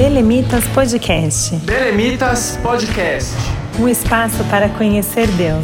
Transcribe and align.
Belemitas 0.00 0.66
Podcast. 0.68 1.56
Belemitas 1.56 2.58
Podcast. 2.62 3.34
Um 3.78 3.86
espaço 3.86 4.42
para 4.44 4.66
conhecer 4.70 5.26
Deus. 5.32 5.62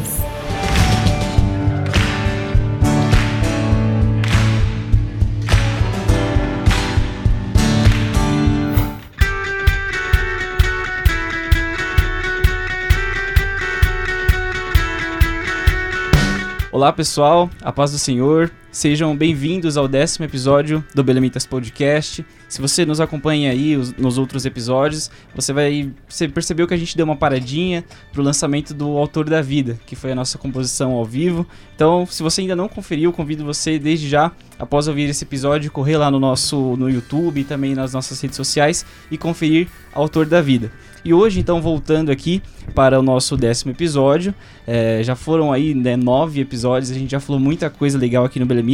Olá 16.71 16.93
pessoal, 16.93 17.49
a 17.63 17.73
paz 17.73 17.93
do 17.93 17.99
Senhor, 17.99 18.51
sejam 18.77 19.17
bem-vindos 19.17 19.79
ao 19.79 19.89
décimo 19.89 20.27
episódio 20.27 20.85
do 20.95 21.03
Belemitas 21.03 21.47
Podcast. 21.47 22.23
Se 22.47 22.61
você 22.61 22.85
nos 22.85 23.01
acompanha 23.01 23.51
aí 23.51 23.75
os, 23.75 23.95
nos 23.95 24.19
outros 24.19 24.45
episódios, 24.45 25.11
você 25.35 25.51
vai. 25.51 25.91
Você 26.07 26.29
percebeu 26.29 26.69
que 26.69 26.75
a 26.75 26.77
gente 26.77 26.95
deu 26.95 27.07
uma 27.07 27.17
paradinha 27.17 27.83
pro 28.13 28.23
lançamento 28.23 28.75
do 28.75 28.99
Autor 28.99 29.31
da 29.31 29.41
Vida, 29.41 29.79
que 29.87 29.97
foi 29.97 30.13
a 30.13 30.15
nossa 30.15 30.37
composição 30.37 30.93
ao 30.93 31.07
vivo. 31.07 31.47
Então, 31.75 32.05
se 32.05 32.23
você 32.23 32.43
ainda 32.43 32.55
não 32.55 32.69
conferiu, 32.69 33.15
convido 33.15 33.47
você 33.47 33.79
desde 33.79 34.11
já, 34.11 34.31
após 34.59 34.87
ouvir 34.89 35.09
esse 35.09 35.25
episódio, 35.25 35.73
correr 35.73 35.97
lá 35.97 36.11
no 36.11 36.21
nosso 36.21 36.77
no 36.77 36.91
YouTube 36.91 37.41
e 37.41 37.45
também 37.45 37.75
nas 37.75 37.95
nossas 37.95 38.21
redes 38.21 38.37
sociais 38.37 38.85
e 39.11 39.17
conferir 39.17 39.69
Autor 39.95 40.27
da 40.27 40.43
Vida. 40.43 40.71
E 41.07 41.15
hoje, 41.15 41.39
então, 41.39 41.63
voltando 41.63 42.11
aqui 42.11 42.43
para 42.75 42.99
o 42.99 43.03
nosso 43.03 43.37
décimo 43.37 43.71
episódio, 43.71 44.35
é, 44.67 45.01
já 45.05 45.15
foram 45.15 45.53
aí 45.53 45.73
né, 45.73 45.97
nove 45.97 46.41
episódios, 46.41 46.91
a 46.91 46.95
gente 46.95 47.13
já 47.13 47.21
falou 47.21 47.41
muita 47.41 47.71
coisa 47.71 47.97
legal 47.97 48.25
aqui 48.25 48.41
no 48.41 48.45
Belemitas. 48.45 48.66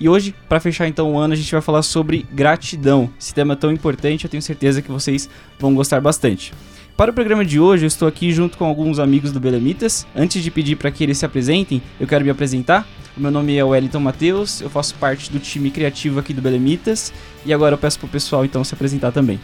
E 0.00 0.08
hoje, 0.08 0.34
para 0.48 0.60
fechar 0.60 0.88
então 0.88 1.12
o 1.12 1.18
ano, 1.18 1.34
a 1.34 1.36
gente 1.36 1.52
vai 1.52 1.60
falar 1.60 1.82
sobre 1.82 2.26
gratidão. 2.32 3.10
Esse 3.20 3.34
tema 3.34 3.56
tão 3.56 3.70
importante, 3.70 4.24
eu 4.24 4.30
tenho 4.30 4.42
certeza 4.42 4.80
que 4.80 4.90
vocês 4.90 5.28
vão 5.58 5.74
gostar 5.74 6.00
bastante. 6.00 6.52
Para 6.96 7.10
o 7.10 7.14
programa 7.14 7.44
de 7.44 7.60
hoje, 7.60 7.84
eu 7.84 7.88
estou 7.88 8.08
aqui 8.08 8.32
junto 8.32 8.56
com 8.56 8.64
alguns 8.64 8.98
amigos 8.98 9.30
do 9.30 9.38
Belemitas. 9.38 10.06
Antes 10.16 10.42
de 10.42 10.50
pedir 10.50 10.76
para 10.76 10.90
que 10.90 11.04
eles 11.04 11.18
se 11.18 11.26
apresentem, 11.26 11.82
eu 12.00 12.06
quero 12.06 12.24
me 12.24 12.30
apresentar. 12.30 12.88
O 13.14 13.20
meu 13.20 13.30
nome 13.30 13.56
é 13.56 13.62
Wellington 13.62 14.00
Matheus, 14.00 14.62
eu 14.62 14.70
faço 14.70 14.94
parte 14.94 15.30
do 15.30 15.38
time 15.38 15.70
criativo 15.70 16.18
aqui 16.18 16.32
do 16.32 16.40
Belemitas. 16.40 17.12
E 17.44 17.52
agora 17.52 17.74
eu 17.74 17.78
peço 17.78 17.98
para 17.98 18.06
o 18.06 18.10
pessoal 18.10 18.44
então 18.46 18.64
se 18.64 18.72
apresentar 18.72 19.12
também. 19.12 19.38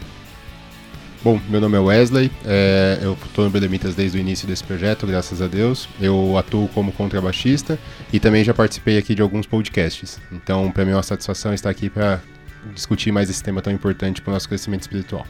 Bom, 1.23 1.39
meu 1.47 1.61
nome 1.61 1.77
é 1.77 1.79
Wesley, 1.79 2.29
é, 2.43 2.99
eu 3.01 3.13
estou 3.13 3.45
no 3.45 3.49
Belemitas 3.49 3.95
desde 3.95 4.17
o 4.17 4.19
início 4.19 4.45
desse 4.45 4.61
projeto, 4.61 5.07
graças 5.07 5.41
a 5.41 5.47
Deus. 5.47 5.87
Eu 6.01 6.37
atuo 6.37 6.67
como 6.67 6.91
contrabaixista 6.91 7.79
e 8.11 8.19
também 8.19 8.43
já 8.43 8.53
participei 8.53 8.97
aqui 8.97 9.15
de 9.15 9.21
alguns 9.21 9.47
podcasts. 9.47 10.19
Então, 10.33 10.69
para 10.69 10.83
mim 10.83 10.91
é 10.91 10.95
uma 10.95 11.01
satisfação 11.01 11.53
estar 11.53 11.69
aqui 11.69 11.89
para 11.89 12.21
discutir 12.75 13.13
mais 13.13 13.29
esse 13.29 13.41
tema 13.41 13.61
tão 13.61 13.71
importante 13.71 14.21
para 14.21 14.31
o 14.31 14.33
nosso 14.33 14.49
crescimento 14.49 14.81
espiritual. 14.81 15.25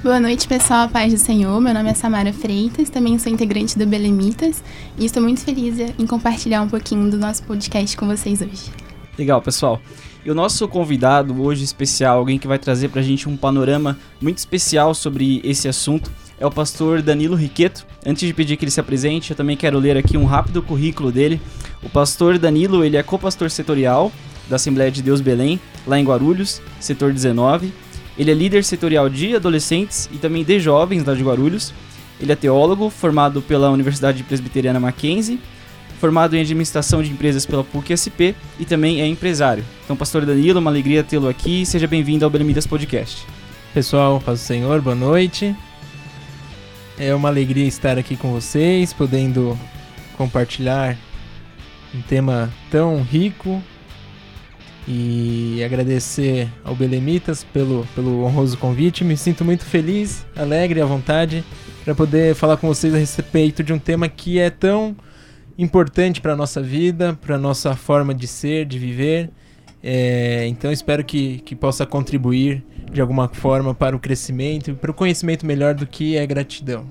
Boa 0.00 0.20
noite, 0.20 0.46
pessoal, 0.46 0.88
paz 0.88 1.12
do 1.12 1.18
Senhor. 1.18 1.60
Meu 1.60 1.74
nome 1.74 1.90
é 1.90 1.94
Samara 1.94 2.32
Freitas, 2.32 2.88
também 2.88 3.18
sou 3.18 3.32
integrante 3.32 3.76
do 3.76 3.84
Belemitas 3.84 4.62
e 4.96 5.04
estou 5.04 5.20
muito 5.20 5.40
feliz 5.40 5.76
em 5.98 6.06
compartilhar 6.06 6.62
um 6.62 6.68
pouquinho 6.68 7.10
do 7.10 7.18
nosso 7.18 7.42
podcast 7.42 7.96
com 7.96 8.06
vocês 8.06 8.40
hoje. 8.40 8.70
Legal, 9.18 9.42
pessoal. 9.42 9.82
E 10.24 10.30
o 10.30 10.34
nosso 10.36 10.68
convidado 10.68 11.42
hoje 11.42 11.64
especial, 11.64 12.18
alguém 12.18 12.38
que 12.38 12.46
vai 12.46 12.56
trazer 12.56 12.88
pra 12.88 13.02
gente 13.02 13.28
um 13.28 13.36
panorama 13.36 13.98
muito 14.20 14.38
especial 14.38 14.94
sobre 14.94 15.40
esse 15.42 15.66
assunto, 15.66 16.12
é 16.38 16.46
o 16.46 16.50
pastor 16.50 17.02
Danilo 17.02 17.34
Riqueto. 17.34 17.84
Antes 18.06 18.28
de 18.28 18.32
pedir 18.32 18.56
que 18.56 18.64
ele 18.64 18.70
se 18.70 18.78
apresente, 18.78 19.32
eu 19.32 19.36
também 19.36 19.56
quero 19.56 19.80
ler 19.80 19.96
aqui 19.96 20.16
um 20.16 20.24
rápido 20.24 20.62
currículo 20.62 21.10
dele. 21.10 21.40
O 21.82 21.88
pastor 21.88 22.38
Danilo, 22.38 22.84
ele 22.84 22.96
é 22.96 23.02
co-pastor 23.02 23.50
setorial 23.50 24.12
da 24.48 24.54
Assembleia 24.56 24.92
de 24.92 25.02
Deus 25.02 25.20
Belém, 25.20 25.58
lá 25.84 25.98
em 25.98 26.04
Guarulhos, 26.04 26.62
setor 26.78 27.12
19. 27.12 27.72
Ele 28.16 28.30
é 28.30 28.34
líder 28.34 28.62
setorial 28.62 29.08
de 29.08 29.34
adolescentes 29.34 30.08
e 30.12 30.18
também 30.18 30.44
de 30.44 30.60
jovens 30.60 31.04
lá 31.04 31.14
de 31.14 31.22
Guarulhos. 31.24 31.74
Ele 32.20 32.30
é 32.30 32.36
teólogo, 32.36 32.90
formado 32.90 33.42
pela 33.42 33.70
Universidade 33.70 34.22
Presbiteriana 34.22 34.78
Mackenzie 34.78 35.40
formado 36.02 36.34
em 36.34 36.40
administração 36.40 37.00
de 37.00 37.12
empresas 37.12 37.46
pela 37.46 37.62
PUC-SP 37.62 38.34
e 38.58 38.64
também 38.64 39.00
é 39.00 39.06
empresário. 39.06 39.64
Então, 39.84 39.94
pastor 39.94 40.26
Danilo, 40.26 40.58
uma 40.58 40.68
alegria 40.68 41.04
tê-lo 41.04 41.28
aqui. 41.28 41.64
Seja 41.64 41.86
bem-vindo 41.86 42.24
ao 42.24 42.30
Belemidas 42.30 42.66
Podcast. 42.66 43.24
Pessoal, 43.72 44.20
paz 44.20 44.40
do 44.40 44.42
Senhor, 44.42 44.80
boa 44.80 44.96
noite. 44.96 45.54
É 46.98 47.14
uma 47.14 47.28
alegria 47.28 47.68
estar 47.68 47.98
aqui 47.98 48.16
com 48.16 48.32
vocês, 48.32 48.92
podendo 48.92 49.56
compartilhar 50.16 50.98
um 51.94 52.02
tema 52.02 52.52
tão 52.68 53.00
rico 53.00 53.62
e 54.88 55.62
agradecer 55.64 56.48
ao 56.64 56.74
Belemitas 56.74 57.44
pelo, 57.44 57.86
pelo 57.94 58.24
honroso 58.24 58.58
convite. 58.58 59.04
Me 59.04 59.16
sinto 59.16 59.44
muito 59.44 59.64
feliz, 59.64 60.26
alegre 60.34 60.80
à 60.80 60.84
vontade 60.84 61.44
para 61.84 61.94
poder 61.94 62.34
falar 62.34 62.56
com 62.56 62.66
vocês 62.66 62.92
a 62.92 62.98
respeito 62.98 63.62
de 63.62 63.72
um 63.72 63.78
tema 63.78 64.08
que 64.08 64.40
é 64.40 64.50
tão 64.50 64.96
importante 65.58 66.20
para 66.20 66.32
a 66.32 66.36
nossa 66.36 66.62
vida, 66.62 67.18
para 67.20 67.36
a 67.36 67.38
nossa 67.38 67.74
forma 67.74 68.14
de 68.14 68.26
ser, 68.26 68.66
de 68.66 68.78
viver. 68.78 69.30
É, 69.82 70.46
então 70.46 70.70
espero 70.70 71.04
que, 71.04 71.38
que 71.38 71.56
possa 71.56 71.84
contribuir 71.84 72.64
de 72.92 73.00
alguma 73.00 73.28
forma 73.28 73.74
para 73.74 73.96
o 73.96 73.98
crescimento 73.98 74.70
e 74.70 74.74
para 74.74 74.90
o 74.90 74.94
conhecimento 74.94 75.44
melhor 75.44 75.74
do 75.74 75.86
que 75.86 76.16
é 76.16 76.26
gratidão. 76.26 76.86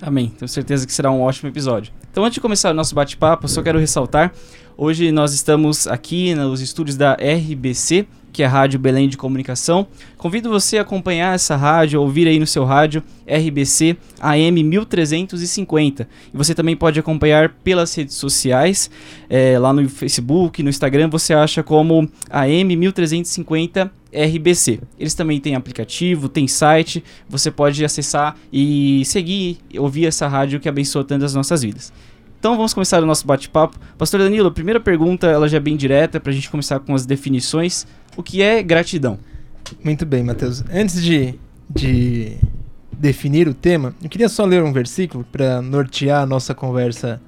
Amém. 0.00 0.28
Tenho 0.28 0.48
certeza 0.48 0.86
que 0.86 0.92
será 0.92 1.10
um 1.10 1.22
ótimo 1.22 1.48
episódio. 1.48 1.92
Então, 2.10 2.24
antes 2.24 2.34
de 2.34 2.40
começar 2.40 2.70
o 2.70 2.74
nosso 2.74 2.94
bate-papo, 2.94 3.48
só 3.48 3.62
quero 3.62 3.78
ressaltar: 3.78 4.32
hoje 4.76 5.10
nós 5.10 5.32
estamos 5.32 5.86
aqui 5.86 6.34
nos 6.34 6.60
estúdios 6.60 6.96
da 6.96 7.14
RBC, 7.14 8.06
que 8.36 8.42
é 8.42 8.46
a 8.46 8.50
Rádio 8.50 8.78
Belém 8.78 9.08
de 9.08 9.16
Comunicação. 9.16 9.86
Convido 10.18 10.50
você 10.50 10.76
a 10.76 10.82
acompanhar 10.82 11.34
essa 11.34 11.56
rádio, 11.56 12.02
ouvir 12.02 12.28
aí 12.28 12.38
no 12.38 12.46
seu 12.46 12.66
rádio 12.66 13.02
RBC 13.26 13.96
AM 14.20 14.62
1350. 14.62 16.06
E 16.34 16.36
você 16.36 16.54
também 16.54 16.76
pode 16.76 17.00
acompanhar 17.00 17.48
pelas 17.64 17.94
redes 17.94 18.14
sociais, 18.14 18.90
é, 19.30 19.58
lá 19.58 19.72
no 19.72 19.88
Facebook, 19.88 20.62
no 20.62 20.68
Instagram, 20.68 21.08
você 21.08 21.32
acha 21.32 21.62
como 21.62 22.06
AM 22.28 22.76
1350 22.76 23.90
RBC. 24.12 24.80
Eles 25.00 25.14
também 25.14 25.40
têm 25.40 25.54
aplicativo, 25.54 26.28
tem 26.28 26.46
site, 26.46 27.02
você 27.26 27.50
pode 27.50 27.82
acessar 27.86 28.36
e 28.52 29.02
seguir, 29.06 29.56
ouvir 29.78 30.04
essa 30.04 30.28
rádio 30.28 30.60
que 30.60 30.68
abençoa 30.68 31.04
tanto 31.04 31.24
as 31.24 31.34
nossas 31.34 31.62
vidas. 31.62 31.90
Então 32.46 32.56
vamos 32.56 32.72
começar 32.72 33.02
o 33.02 33.06
nosso 33.06 33.26
bate-papo. 33.26 33.76
Pastor 33.98 34.20
Danilo, 34.20 34.46
a 34.46 34.52
primeira 34.52 34.78
pergunta 34.78 35.26
ela 35.26 35.48
já 35.48 35.56
é 35.56 35.60
bem 35.60 35.76
direta 35.76 36.20
para 36.20 36.30
a 36.30 36.32
gente 36.32 36.48
começar 36.48 36.78
com 36.78 36.94
as 36.94 37.04
definições. 37.04 37.84
O 38.16 38.22
que 38.22 38.40
é 38.40 38.62
gratidão? 38.62 39.18
Muito 39.82 40.06
bem, 40.06 40.22
Matheus. 40.22 40.62
Antes 40.72 41.02
de, 41.02 41.34
de 41.68 42.36
definir 42.92 43.48
o 43.48 43.52
tema, 43.52 43.96
eu 44.00 44.08
queria 44.08 44.28
só 44.28 44.44
ler 44.44 44.62
um 44.62 44.72
versículo 44.72 45.24
para 45.24 45.60
nortear 45.60 46.22
a 46.22 46.26
nossa 46.26 46.54
conversa 46.54 47.20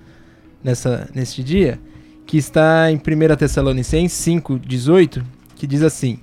nessa, 0.62 1.10
neste 1.12 1.42
dia, 1.42 1.80
que 2.24 2.36
está 2.36 2.88
em 2.88 2.94
1 2.94 3.36
Tessalonicenses 3.36 4.24
5,18, 4.24 5.24
que 5.56 5.66
diz 5.66 5.82
assim: 5.82 6.20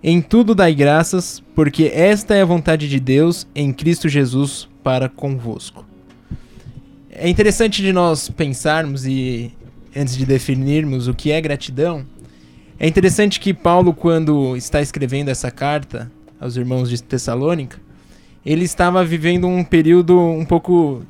Em 0.00 0.22
tudo 0.22 0.54
dai 0.54 0.76
graças, 0.76 1.42
porque 1.56 1.90
esta 1.92 2.36
é 2.36 2.42
a 2.42 2.46
vontade 2.46 2.88
de 2.88 3.00
Deus 3.00 3.48
em 3.52 3.72
Cristo 3.72 4.08
Jesus 4.08 4.68
para 4.84 5.08
convosco. 5.08 5.95
É 7.18 7.30
interessante 7.30 7.80
de 7.80 7.94
nós 7.94 8.28
pensarmos 8.28 9.06
e 9.06 9.50
antes 9.96 10.14
de 10.18 10.26
definirmos 10.26 11.08
o 11.08 11.14
que 11.14 11.32
é 11.32 11.40
gratidão, 11.40 12.04
é 12.78 12.86
interessante 12.86 13.40
que 13.40 13.54
Paulo, 13.54 13.94
quando 13.94 14.54
está 14.54 14.82
escrevendo 14.82 15.30
essa 15.30 15.50
carta 15.50 16.12
aos 16.38 16.58
irmãos 16.58 16.90
de 16.90 17.02
Tessalônica, 17.02 17.78
ele 18.44 18.66
estava 18.66 19.02
vivendo 19.02 19.48
um 19.48 19.64
período 19.64 20.14
um 20.20 20.44
pouco 20.44 21.06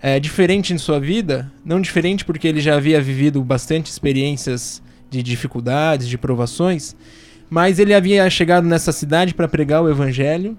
é, 0.00 0.18
diferente 0.18 0.72
em 0.72 0.78
sua 0.78 0.98
vida. 0.98 1.52
Não 1.62 1.82
diferente 1.82 2.24
porque 2.24 2.48
ele 2.48 2.62
já 2.62 2.74
havia 2.74 2.98
vivido 2.98 3.44
bastante 3.44 3.90
experiências 3.90 4.82
de 5.10 5.22
dificuldades, 5.22 6.08
de 6.08 6.16
provações, 6.16 6.96
mas 7.50 7.78
ele 7.78 7.92
havia 7.92 8.28
chegado 8.30 8.66
nessa 8.66 8.90
cidade 8.90 9.34
para 9.34 9.46
pregar 9.46 9.82
o 9.82 9.90
evangelho 9.90 10.56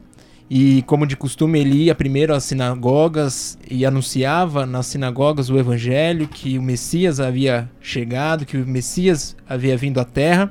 e, 0.49 0.81
como 0.83 1.05
de 1.05 1.17
costume, 1.17 1.59
ele 1.59 1.83
ia 1.83 1.95
primeiro 1.95 2.33
às 2.33 2.45
sinagogas 2.45 3.57
e 3.69 3.85
anunciava 3.85 4.65
nas 4.65 4.85
sinagogas 4.85 5.49
o 5.49 5.59
evangelho, 5.59 6.27
que 6.27 6.57
o 6.57 6.61
Messias 6.61 7.19
havia 7.19 7.69
chegado, 7.81 8.45
que 8.45 8.55
o 8.55 8.65
Messias 8.65 9.35
havia 9.47 9.75
vindo 9.75 9.99
à 9.99 10.05
terra. 10.05 10.49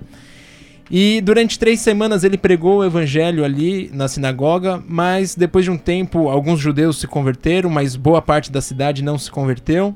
E 0.90 1.20
durante 1.20 1.58
três 1.58 1.80
semanas 1.80 2.24
ele 2.24 2.36
pregou 2.36 2.78
o 2.78 2.84
evangelho 2.84 3.44
ali 3.44 3.90
na 3.92 4.06
sinagoga, 4.06 4.82
mas 4.86 5.34
depois 5.34 5.64
de 5.64 5.70
um 5.70 5.78
tempo 5.78 6.28
alguns 6.28 6.60
judeus 6.60 7.00
se 7.00 7.06
converteram, 7.06 7.70
mas 7.70 7.96
boa 7.96 8.20
parte 8.20 8.52
da 8.52 8.60
cidade 8.60 9.02
não 9.02 9.18
se 9.18 9.30
converteu. 9.30 9.94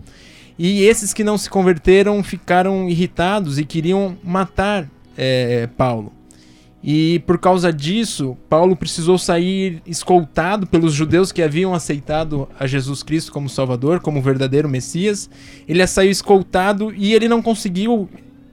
E 0.58 0.82
esses 0.82 1.14
que 1.14 1.22
não 1.22 1.38
se 1.38 1.48
converteram 1.48 2.22
ficaram 2.22 2.88
irritados 2.88 3.58
e 3.58 3.64
queriam 3.64 4.16
matar 4.24 4.88
é, 5.16 5.68
Paulo. 5.76 6.12
E 6.82 7.18
por 7.26 7.38
causa 7.38 7.70
disso, 7.70 8.36
Paulo 8.48 8.74
precisou 8.74 9.18
sair 9.18 9.82
escoltado 9.86 10.66
pelos 10.66 10.94
judeus 10.94 11.30
que 11.30 11.42
haviam 11.42 11.74
aceitado 11.74 12.48
a 12.58 12.66
Jesus 12.66 13.02
Cristo 13.02 13.32
como 13.32 13.50
Salvador, 13.50 14.00
como 14.00 14.22
verdadeiro 14.22 14.68
Messias. 14.68 15.28
Ele 15.68 15.86
saiu 15.86 16.10
escoltado 16.10 16.92
e 16.96 17.12
ele 17.12 17.28
não 17.28 17.42
conseguiu 17.42 18.08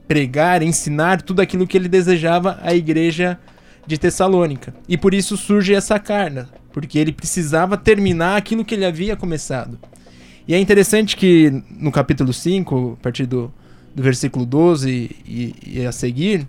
pregar, 0.06 0.62
ensinar 0.62 1.22
tudo 1.22 1.40
aquilo 1.40 1.66
que 1.66 1.76
ele 1.76 1.88
desejava 1.88 2.58
à 2.62 2.74
igreja 2.74 3.38
de 3.86 3.96
Tessalônica. 3.96 4.74
E 4.86 4.98
por 4.98 5.14
isso 5.14 5.36
surge 5.36 5.72
essa 5.72 5.98
carta, 5.98 6.50
porque 6.72 6.98
ele 6.98 7.12
precisava 7.12 7.78
terminar 7.78 8.36
aquilo 8.36 8.64
que 8.64 8.74
ele 8.74 8.84
havia 8.84 9.16
começado. 9.16 9.78
E 10.46 10.54
é 10.54 10.58
interessante 10.58 11.16
que 11.16 11.62
no 11.70 11.90
capítulo 11.90 12.32
5, 12.32 12.98
a 12.98 13.02
partir 13.02 13.24
do, 13.24 13.52
do 13.94 14.02
versículo 14.02 14.44
12 14.44 14.90
e, 15.26 15.54
e 15.66 15.86
a 15.86 15.92
seguir, 15.92 16.46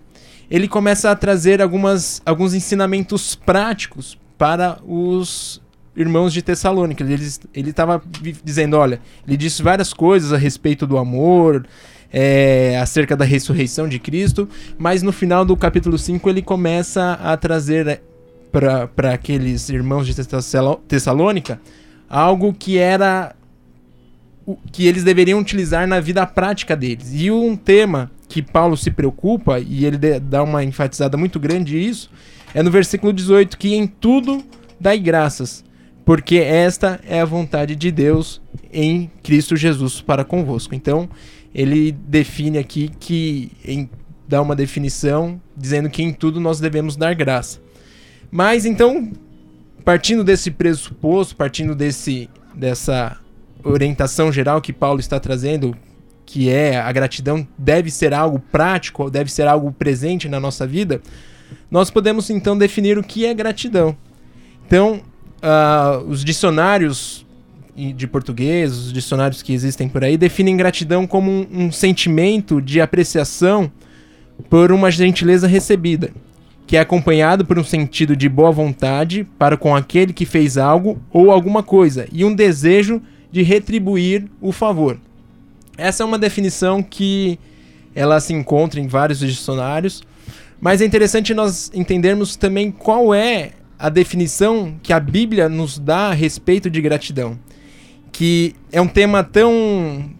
ele 0.50 0.66
começa 0.66 1.10
a 1.10 1.16
trazer 1.16 1.62
algumas, 1.62 2.20
alguns 2.26 2.54
ensinamentos 2.54 3.34
práticos 3.34 4.18
para 4.36 4.78
os 4.84 5.62
irmãos 5.96 6.32
de 6.32 6.42
Tessalônica. 6.42 7.04
Ele 7.04 7.70
estava 7.70 8.02
dizendo: 8.42 8.76
olha, 8.76 9.00
ele 9.26 9.36
disse 9.36 9.62
várias 9.62 9.92
coisas 9.92 10.32
a 10.32 10.36
respeito 10.36 10.86
do 10.86 10.98
amor, 10.98 11.66
é, 12.12 12.78
acerca 12.80 13.16
da 13.16 13.24
ressurreição 13.24 13.88
de 13.88 13.98
Cristo, 13.98 14.48
mas 14.76 15.02
no 15.02 15.12
final 15.12 15.44
do 15.44 15.56
capítulo 15.56 15.96
5 15.96 16.28
ele 16.28 16.42
começa 16.42 17.12
a 17.22 17.36
trazer 17.36 17.86
é, 17.86 18.00
para 18.50 19.12
aqueles 19.12 19.68
irmãos 19.68 20.06
de 20.06 20.14
Tessalônica 20.88 21.60
algo 22.08 22.52
que 22.52 22.76
era 22.76 23.36
que 24.72 24.88
eles 24.88 25.04
deveriam 25.04 25.38
utilizar 25.38 25.86
na 25.86 26.00
vida 26.00 26.26
prática 26.26 26.74
deles. 26.74 27.12
E 27.14 27.30
um 27.30 27.54
tema 27.54 28.10
que 28.30 28.40
Paulo 28.40 28.76
se 28.76 28.92
preocupa, 28.92 29.58
e 29.58 29.84
ele 29.84 29.98
dá 30.20 30.44
uma 30.44 30.62
enfatizada 30.62 31.16
muito 31.16 31.40
grande 31.40 31.76
isso, 31.76 32.08
é 32.54 32.62
no 32.62 32.70
versículo 32.70 33.12
18, 33.12 33.58
que 33.58 33.74
em 33.74 33.88
tudo 33.88 34.42
dai 34.78 35.00
graças, 35.00 35.64
porque 36.04 36.36
esta 36.36 37.00
é 37.04 37.20
a 37.20 37.24
vontade 37.24 37.74
de 37.74 37.90
Deus 37.90 38.40
em 38.72 39.10
Cristo 39.24 39.56
Jesus 39.56 40.00
para 40.00 40.24
convosco. 40.24 40.76
Então, 40.76 41.10
ele 41.52 41.90
define 41.90 42.58
aqui 42.58 42.92
que 43.00 43.50
em, 43.64 43.90
dá 44.28 44.40
uma 44.40 44.54
definição 44.54 45.40
dizendo 45.56 45.90
que 45.90 46.00
em 46.00 46.12
tudo 46.12 46.38
nós 46.38 46.60
devemos 46.60 46.96
dar 46.96 47.14
graça. 47.14 47.60
Mas 48.30 48.64
então, 48.64 49.10
partindo 49.84 50.22
desse 50.22 50.52
pressuposto, 50.52 51.34
partindo 51.34 51.74
desse 51.74 52.30
dessa 52.54 53.18
orientação 53.64 54.30
geral 54.32 54.60
que 54.60 54.72
Paulo 54.72 55.00
está 55.00 55.18
trazendo, 55.18 55.76
que 56.30 56.48
é 56.48 56.78
a 56.78 56.92
gratidão 56.92 57.44
deve 57.58 57.90
ser 57.90 58.14
algo 58.14 58.38
prático, 58.52 59.10
deve 59.10 59.32
ser 59.32 59.48
algo 59.48 59.72
presente 59.72 60.28
na 60.28 60.38
nossa 60.38 60.64
vida, 60.64 61.02
nós 61.68 61.90
podemos 61.90 62.30
então 62.30 62.56
definir 62.56 62.96
o 62.96 63.02
que 63.02 63.26
é 63.26 63.34
gratidão. 63.34 63.96
Então, 64.64 65.02
uh, 65.42 66.04
os 66.06 66.24
dicionários 66.24 67.26
de 67.74 68.06
português, 68.06 68.76
os 68.76 68.92
dicionários 68.92 69.42
que 69.42 69.52
existem 69.52 69.88
por 69.88 70.04
aí, 70.04 70.16
definem 70.16 70.56
gratidão 70.56 71.04
como 71.04 71.28
um, 71.28 71.46
um 71.50 71.72
sentimento 71.72 72.60
de 72.62 72.80
apreciação 72.80 73.70
por 74.48 74.70
uma 74.70 74.88
gentileza 74.88 75.48
recebida, 75.48 76.12
que 76.64 76.76
é 76.76 76.80
acompanhado 76.80 77.44
por 77.44 77.58
um 77.58 77.64
sentido 77.64 78.14
de 78.14 78.28
boa 78.28 78.52
vontade 78.52 79.26
para 79.36 79.56
com 79.56 79.74
aquele 79.74 80.12
que 80.12 80.24
fez 80.24 80.56
algo 80.56 81.02
ou 81.10 81.32
alguma 81.32 81.64
coisa, 81.64 82.06
e 82.12 82.24
um 82.24 82.32
desejo 82.32 83.02
de 83.32 83.42
retribuir 83.42 84.26
o 84.40 84.52
favor. 84.52 84.96
Essa 85.80 86.02
é 86.02 86.06
uma 86.06 86.18
definição 86.18 86.82
que 86.82 87.38
ela 87.94 88.20
se 88.20 88.32
encontra 88.32 88.78
em 88.78 88.86
vários 88.86 89.18
dicionários, 89.18 90.02
mas 90.60 90.80
é 90.80 90.84
interessante 90.84 91.34
nós 91.34 91.70
entendermos 91.74 92.36
também 92.36 92.70
qual 92.70 93.14
é 93.14 93.52
a 93.78 93.88
definição 93.88 94.74
que 94.82 94.92
a 94.92 95.00
Bíblia 95.00 95.48
nos 95.48 95.78
dá 95.78 96.08
a 96.08 96.12
respeito 96.12 96.68
de 96.70 96.80
gratidão 96.80 97.38
que 98.12 98.54
é 98.70 98.80
um 98.80 98.88
tema 98.88 99.22
tão 99.24 100.10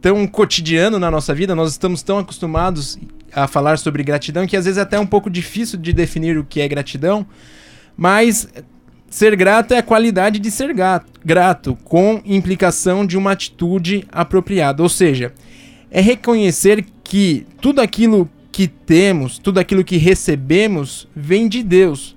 tão 0.00 0.26
cotidiano 0.26 0.98
na 0.98 1.08
nossa 1.08 1.32
vida, 1.32 1.54
nós 1.54 1.70
estamos 1.70 2.02
tão 2.02 2.18
acostumados 2.18 2.98
a 3.32 3.46
falar 3.46 3.78
sobre 3.78 4.02
gratidão 4.02 4.44
que 4.44 4.56
às 4.56 4.64
vezes 4.64 4.78
é 4.78 4.80
até 4.80 4.98
um 4.98 5.06
pouco 5.06 5.30
difícil 5.30 5.78
de 5.78 5.92
definir 5.92 6.36
o 6.36 6.44
que 6.44 6.60
é 6.60 6.66
gratidão, 6.66 7.24
mas 7.96 8.48
ser 9.14 9.36
grato 9.36 9.74
é 9.74 9.78
a 9.78 9.82
qualidade 9.82 10.38
de 10.38 10.50
ser 10.50 10.72
grato, 10.72 11.76
com 11.84 12.20
implicação 12.24 13.06
de 13.06 13.16
uma 13.16 13.32
atitude 13.32 14.06
apropriada, 14.10 14.82
ou 14.82 14.88
seja, 14.88 15.32
é 15.90 16.00
reconhecer 16.00 16.84
que 17.04 17.46
tudo 17.60 17.80
aquilo 17.80 18.28
que 18.50 18.66
temos, 18.66 19.38
tudo 19.38 19.58
aquilo 19.58 19.84
que 19.84 19.96
recebemos 19.96 21.06
vem 21.14 21.48
de 21.48 21.62
Deus 21.62 22.16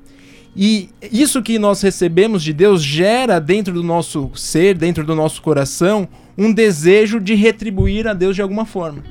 e 0.56 0.90
isso 1.12 1.44
que 1.44 1.60
nós 1.60 1.82
recebemos 1.82 2.42
de 2.42 2.54
Deus 2.54 2.82
gera 2.82 3.40
dentro 3.40 3.74
do 3.74 3.84
nosso 3.84 4.32
ser, 4.36 4.78
dentro 4.78 5.04
do 5.04 5.14
nosso 5.14 5.42
coração, 5.42 6.08
um 6.38 6.54
desejo 6.54 7.20
de 7.20 7.36
retribuir 7.36 8.08
a 8.08 8.14
Deus 8.14 8.36
de 8.36 8.42
alguma 8.42 8.66
forma. 8.66 9.04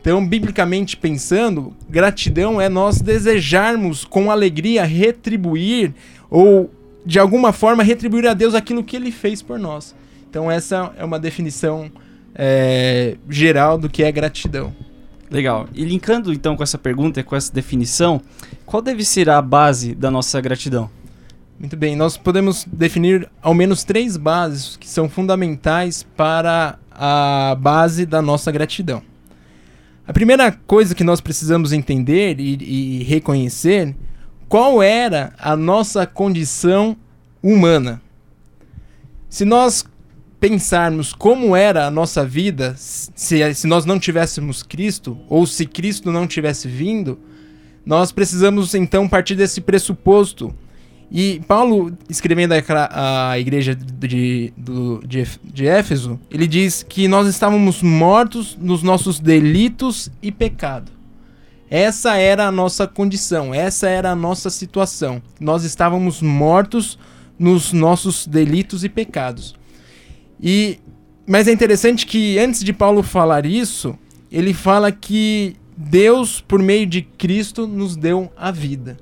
Então, 0.00 0.26
biblicamente 0.26 0.96
pensando, 0.96 1.76
gratidão 1.88 2.60
é 2.60 2.68
nós 2.68 3.00
desejarmos 3.00 4.04
com 4.04 4.30
alegria 4.30 4.84
retribuir 4.84 5.94
ou 6.28 6.70
de 7.04 7.18
alguma 7.18 7.52
forma 7.52 7.82
retribuir 7.82 8.26
a 8.26 8.34
Deus 8.34 8.54
aquilo 8.54 8.84
que 8.84 8.96
Ele 8.96 9.10
fez 9.10 9.42
por 9.42 9.58
nós. 9.58 9.94
Então, 10.28 10.50
essa 10.50 10.92
é 10.96 11.04
uma 11.04 11.18
definição 11.18 11.90
é, 12.34 13.16
geral 13.28 13.76
do 13.76 13.88
que 13.88 14.02
é 14.02 14.12
gratidão. 14.12 14.74
Legal. 15.30 15.68
E 15.72 15.84
linkando 15.84 16.32
então 16.32 16.56
com 16.56 16.62
essa 16.62 16.76
pergunta, 16.76 17.22
com 17.22 17.36
essa 17.36 17.52
definição, 17.52 18.20
qual 18.66 18.82
deve 18.82 19.04
ser 19.04 19.30
a 19.30 19.40
base 19.40 19.94
da 19.94 20.10
nossa 20.10 20.40
gratidão? 20.40 20.90
Muito 21.58 21.76
bem, 21.76 21.94
nós 21.94 22.16
podemos 22.16 22.64
definir 22.64 23.28
ao 23.42 23.52
menos 23.52 23.84
três 23.84 24.16
bases 24.16 24.76
que 24.76 24.88
são 24.88 25.08
fundamentais 25.08 26.02
para 26.16 26.78
a 26.90 27.54
base 27.60 28.06
da 28.06 28.20
nossa 28.22 28.50
gratidão. 28.50 29.02
A 30.06 30.12
primeira 30.12 30.50
coisa 30.50 30.94
que 30.94 31.04
nós 31.04 31.20
precisamos 31.20 31.72
entender 31.72 32.40
e, 32.40 32.56
e 32.60 33.02
reconhecer 33.04 33.94
qual 34.50 34.82
era 34.82 35.32
a 35.38 35.54
nossa 35.54 36.04
condição 36.04 36.96
humana. 37.40 38.02
Se 39.28 39.44
nós 39.44 39.84
pensarmos 40.40 41.12
como 41.12 41.54
era 41.54 41.86
a 41.86 41.90
nossa 41.90 42.26
vida 42.26 42.74
se, 42.76 43.54
se 43.54 43.66
nós 43.68 43.84
não 43.84 44.00
tivéssemos 44.00 44.64
Cristo, 44.64 45.16
ou 45.28 45.46
se 45.46 45.64
Cristo 45.64 46.10
não 46.10 46.26
tivesse 46.26 46.66
vindo, 46.66 47.16
nós 47.86 48.10
precisamos 48.10 48.74
então 48.74 49.08
partir 49.08 49.36
desse 49.36 49.60
pressuposto. 49.60 50.52
E 51.12 51.40
Paulo, 51.46 51.96
escrevendo 52.08 52.52
a, 52.52 53.30
a 53.30 53.38
igreja 53.38 53.72
de, 53.76 54.52
de, 55.06 55.28
de 55.44 55.66
Éfeso, 55.68 56.18
ele 56.28 56.48
diz 56.48 56.82
que 56.82 57.06
nós 57.06 57.28
estávamos 57.28 57.82
mortos 57.82 58.58
nos 58.60 58.82
nossos 58.82 59.20
delitos 59.20 60.10
e 60.20 60.32
pecado. 60.32 60.99
Essa 61.70 62.16
era 62.16 62.48
a 62.48 62.52
nossa 62.52 62.86
condição, 62.86 63.54
essa 63.54 63.88
era 63.88 64.10
a 64.10 64.16
nossa 64.16 64.50
situação. 64.50 65.22
Nós 65.38 65.62
estávamos 65.62 66.20
mortos 66.20 66.98
nos 67.38 67.72
nossos 67.72 68.26
delitos 68.26 68.82
e 68.82 68.88
pecados. 68.88 69.54
E 70.42 70.80
mas 71.26 71.46
é 71.46 71.52
interessante 71.52 72.06
que 72.06 72.40
antes 72.40 72.64
de 72.64 72.72
Paulo 72.72 73.04
falar 73.04 73.46
isso, 73.46 73.96
ele 74.32 74.52
fala 74.52 74.90
que 74.90 75.54
Deus, 75.76 76.40
por 76.40 76.60
meio 76.60 76.86
de 76.86 77.02
Cristo, 77.02 77.68
nos 77.68 77.94
deu 77.94 78.32
a 78.36 78.50
vida. 78.50 78.96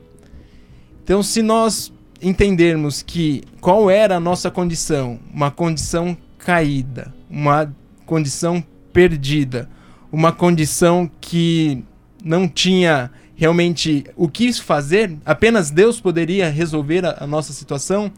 Então, 1.03 1.23
se 1.23 1.41
nós 1.41 1.91
entendermos 2.21 3.01
que 3.01 3.43
qual 3.63 3.89
era 3.89 4.17
a 4.17 4.21
nossa 4.21 4.51
condição, 4.51 5.19
uma 5.33 5.51
condição 5.51 6.15
caída, 6.37 7.15
uma 7.31 7.75
condição 8.05 8.63
perdida, 8.93 9.67
uma 10.13 10.31
condição 10.31 11.11
que 11.21 11.83
não 12.25 12.49
tinha 12.49 13.11
realmente 13.37 14.05
o 14.17 14.29
que 14.29 14.53
fazer, 14.53 15.17
apenas 15.25 15.71
Deus 15.71 16.01
poderia 16.01 16.51
resolver 16.51 17.05
a, 17.05 17.19
a 17.21 17.27
nossa 17.27 17.53
situação. 17.53 18.11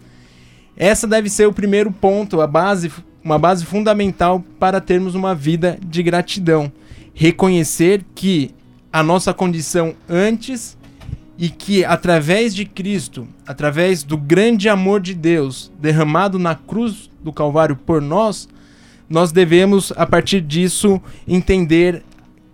Essa 0.76 1.07
deve 1.07 1.28
ser 1.28 1.47
o 1.47 1.52
primeiro 1.52 1.90
ponto, 1.92 2.40
a 2.40 2.47
base 2.47 2.90
uma 3.23 3.38
base 3.38 3.64
fundamental 3.64 4.42
para 4.59 4.80
termos 4.80 5.14
uma 5.14 5.35
vida 5.35 5.78
de 5.85 6.02
gratidão. 6.02 6.73
Reconhecer 7.14 8.04
que 8.14 8.50
a 8.92 9.02
nossa 9.02 9.33
condição 9.33 9.95
antes 10.09 10.76
e 11.38 11.49
que 11.49 11.85
através 11.85 12.54
de 12.54 12.64
Cristo, 12.64 13.26
através 13.47 14.02
do 14.02 14.16
grande 14.16 14.69
amor 14.69 15.00
de 15.00 15.14
Deus 15.14 15.71
derramado 15.80 16.38
na 16.38 16.54
cruz 16.54 17.11
do 17.23 17.33
Calvário 17.33 17.76
por 17.76 18.00
nós, 18.00 18.49
nós 19.09 19.33
devemos, 19.33 19.92
a 19.97 20.07
partir 20.07 20.40
disso, 20.40 21.00
entender 21.26 22.02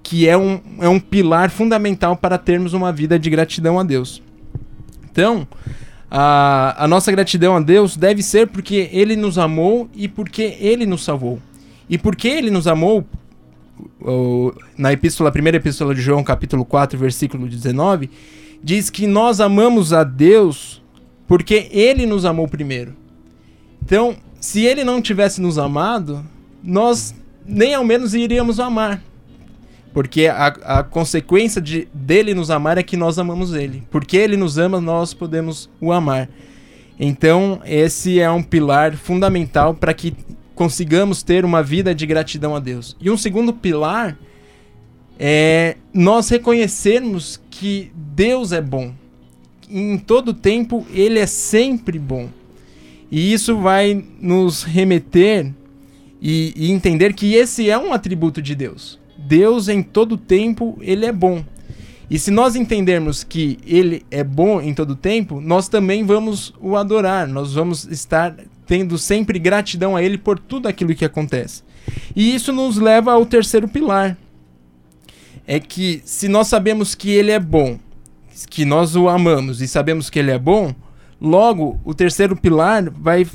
que 0.06 0.28
é 0.28 0.38
um, 0.38 0.60
é 0.78 0.88
um 0.88 1.00
pilar 1.00 1.50
fundamental 1.50 2.16
para 2.16 2.38
termos 2.38 2.72
uma 2.72 2.92
vida 2.92 3.18
de 3.18 3.28
gratidão 3.28 3.76
a 3.76 3.82
Deus. 3.82 4.22
Então, 5.10 5.48
a, 6.08 6.84
a 6.84 6.86
nossa 6.86 7.10
gratidão 7.10 7.56
a 7.56 7.60
Deus 7.60 7.96
deve 7.96 8.22
ser 8.22 8.46
porque 8.46 8.88
Ele 8.92 9.16
nos 9.16 9.36
amou 9.36 9.90
e 9.92 10.06
porque 10.06 10.56
Ele 10.60 10.86
nos 10.86 11.02
salvou. 11.02 11.40
E 11.90 11.98
porque 11.98 12.28
Ele 12.28 12.52
nos 12.52 12.68
amou, 12.68 13.04
na 14.78 14.92
epístola, 14.92 15.32
primeira 15.32 15.56
epístola 15.56 15.92
de 15.92 16.00
João, 16.00 16.22
capítulo 16.22 16.64
4, 16.64 16.96
versículo 16.96 17.48
19, 17.48 18.08
diz 18.62 18.88
que 18.88 19.08
nós 19.08 19.40
amamos 19.40 19.92
a 19.92 20.04
Deus 20.04 20.80
porque 21.26 21.68
Ele 21.72 22.06
nos 22.06 22.24
amou 22.24 22.46
primeiro. 22.46 22.94
Então, 23.82 24.14
se 24.40 24.64
Ele 24.64 24.84
não 24.84 25.02
tivesse 25.02 25.40
nos 25.40 25.58
amado, 25.58 26.24
nós 26.62 27.12
nem 27.44 27.74
ao 27.74 27.82
menos 27.82 28.14
iríamos 28.14 28.60
amar. 28.60 29.02
Porque 29.96 30.26
a, 30.26 30.48
a 30.48 30.82
consequência 30.82 31.58
de, 31.58 31.88
dele 31.94 32.34
nos 32.34 32.50
amar 32.50 32.76
é 32.76 32.82
que 32.82 32.98
nós 32.98 33.18
amamos 33.18 33.54
ele. 33.54 33.82
Porque 33.90 34.18
ele 34.18 34.36
nos 34.36 34.58
ama, 34.58 34.78
nós 34.78 35.14
podemos 35.14 35.70
o 35.80 35.90
amar. 35.90 36.28
Então, 37.00 37.62
esse 37.64 38.20
é 38.20 38.30
um 38.30 38.42
pilar 38.42 38.94
fundamental 38.94 39.72
para 39.72 39.94
que 39.94 40.12
consigamos 40.54 41.22
ter 41.22 41.46
uma 41.46 41.62
vida 41.62 41.94
de 41.94 42.04
gratidão 42.04 42.54
a 42.54 42.60
Deus. 42.60 42.94
E 43.00 43.10
um 43.10 43.16
segundo 43.16 43.54
pilar 43.54 44.18
é 45.18 45.78
nós 45.94 46.28
reconhecermos 46.28 47.40
que 47.50 47.90
Deus 47.94 48.52
é 48.52 48.60
bom. 48.60 48.92
Em 49.66 49.96
todo 49.96 50.34
tempo, 50.34 50.86
ele 50.92 51.18
é 51.18 51.26
sempre 51.26 51.98
bom. 51.98 52.28
E 53.10 53.32
isso 53.32 53.56
vai 53.56 54.04
nos 54.20 54.62
remeter 54.62 55.54
e, 56.20 56.52
e 56.54 56.70
entender 56.70 57.14
que 57.14 57.32
esse 57.32 57.70
é 57.70 57.78
um 57.78 57.94
atributo 57.94 58.42
de 58.42 58.54
Deus. 58.54 59.05
Deus, 59.18 59.68
em 59.68 59.82
todo 59.82 60.16
tempo, 60.16 60.78
ele 60.80 61.06
é 61.06 61.12
bom. 61.12 61.44
E 62.08 62.18
se 62.18 62.30
nós 62.30 62.54
entendermos 62.54 63.24
que 63.24 63.58
ele 63.66 64.04
é 64.10 64.22
bom 64.22 64.60
em 64.60 64.72
todo 64.72 64.94
tempo, 64.94 65.40
nós 65.40 65.68
também 65.68 66.04
vamos 66.04 66.54
o 66.60 66.76
adorar, 66.76 67.26
nós 67.26 67.54
vamos 67.54 67.84
estar 67.84 68.34
tendo 68.64 68.96
sempre 68.96 69.38
gratidão 69.38 69.96
a 69.96 70.02
ele 70.02 70.16
por 70.16 70.38
tudo 70.38 70.68
aquilo 70.68 70.94
que 70.94 71.04
acontece. 71.04 71.62
E 72.14 72.34
isso 72.34 72.52
nos 72.52 72.76
leva 72.76 73.12
ao 73.12 73.26
terceiro 73.26 73.68
pilar. 73.68 74.16
É 75.46 75.58
que 75.58 76.00
se 76.04 76.28
nós 76.28 76.48
sabemos 76.48 76.94
que 76.94 77.10
ele 77.10 77.30
é 77.30 77.38
bom, 77.38 77.78
que 78.50 78.64
nós 78.64 78.94
o 78.96 79.08
amamos 79.08 79.60
e 79.60 79.68
sabemos 79.68 80.10
que 80.10 80.18
ele 80.18 80.30
é 80.30 80.38
bom, 80.38 80.74
logo 81.20 81.80
o 81.84 81.94
terceiro 81.94 82.36
pilar 82.36 82.90
vai, 82.90 83.26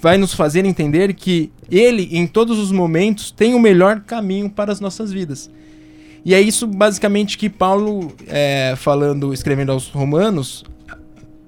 vai 0.00 0.18
nos 0.18 0.34
fazer 0.34 0.64
entender 0.64 1.14
que 1.14 1.52
ele, 1.70 2.08
em 2.12 2.26
todos 2.26 2.58
os 2.58 2.72
momentos, 2.72 3.30
tem 3.30 3.54
o 3.54 3.60
melhor 3.60 4.00
caminho 4.00 4.50
para 4.50 4.72
as 4.72 4.80
nossas 4.80 5.12
vidas. 5.12 5.50
E 6.24 6.34
é 6.34 6.40
isso 6.40 6.66
basicamente 6.66 7.36
que 7.36 7.50
Paulo, 7.50 8.12
é, 8.26 8.74
falando, 8.76 9.32
escrevendo 9.32 9.72
aos 9.72 9.88
Romanos, 9.88 10.64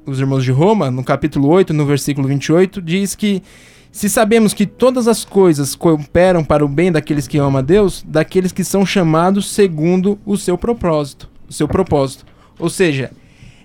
os 0.05 0.21
irmãos 0.21 0.45
de 0.45 0.53
Roma, 0.53 0.91
no 0.91 1.03
capítulo 1.03 1.49
8, 1.49 1.73
no 1.73 1.85
versículo 1.87 2.29
28, 2.29 2.81
diz 2.81 3.15
que 3.15 3.43
se 3.91 4.11
sabemos 4.11 4.53
que 4.53 4.67
todas 4.67 5.09
as 5.09 5.25
coisas 5.25 5.75
cooperam 5.75 6.45
para 6.45 6.63
o 6.63 6.69
bem 6.69 6.93
daqueles 6.93 7.27
que 7.27 7.39
amam 7.39 7.57
a 7.57 7.63
Deus, 7.63 8.05
daqueles 8.07 8.53
que 8.53 8.63
são 8.63 8.85
chamados 8.85 9.51
segundo 9.51 10.19
o 10.27 10.37
seu 10.37 10.59
propósito, 10.59 11.31
o 11.49 11.53
seu 11.53 11.67
propósito. 11.67 12.27
Ou 12.59 12.69
seja, 12.69 13.11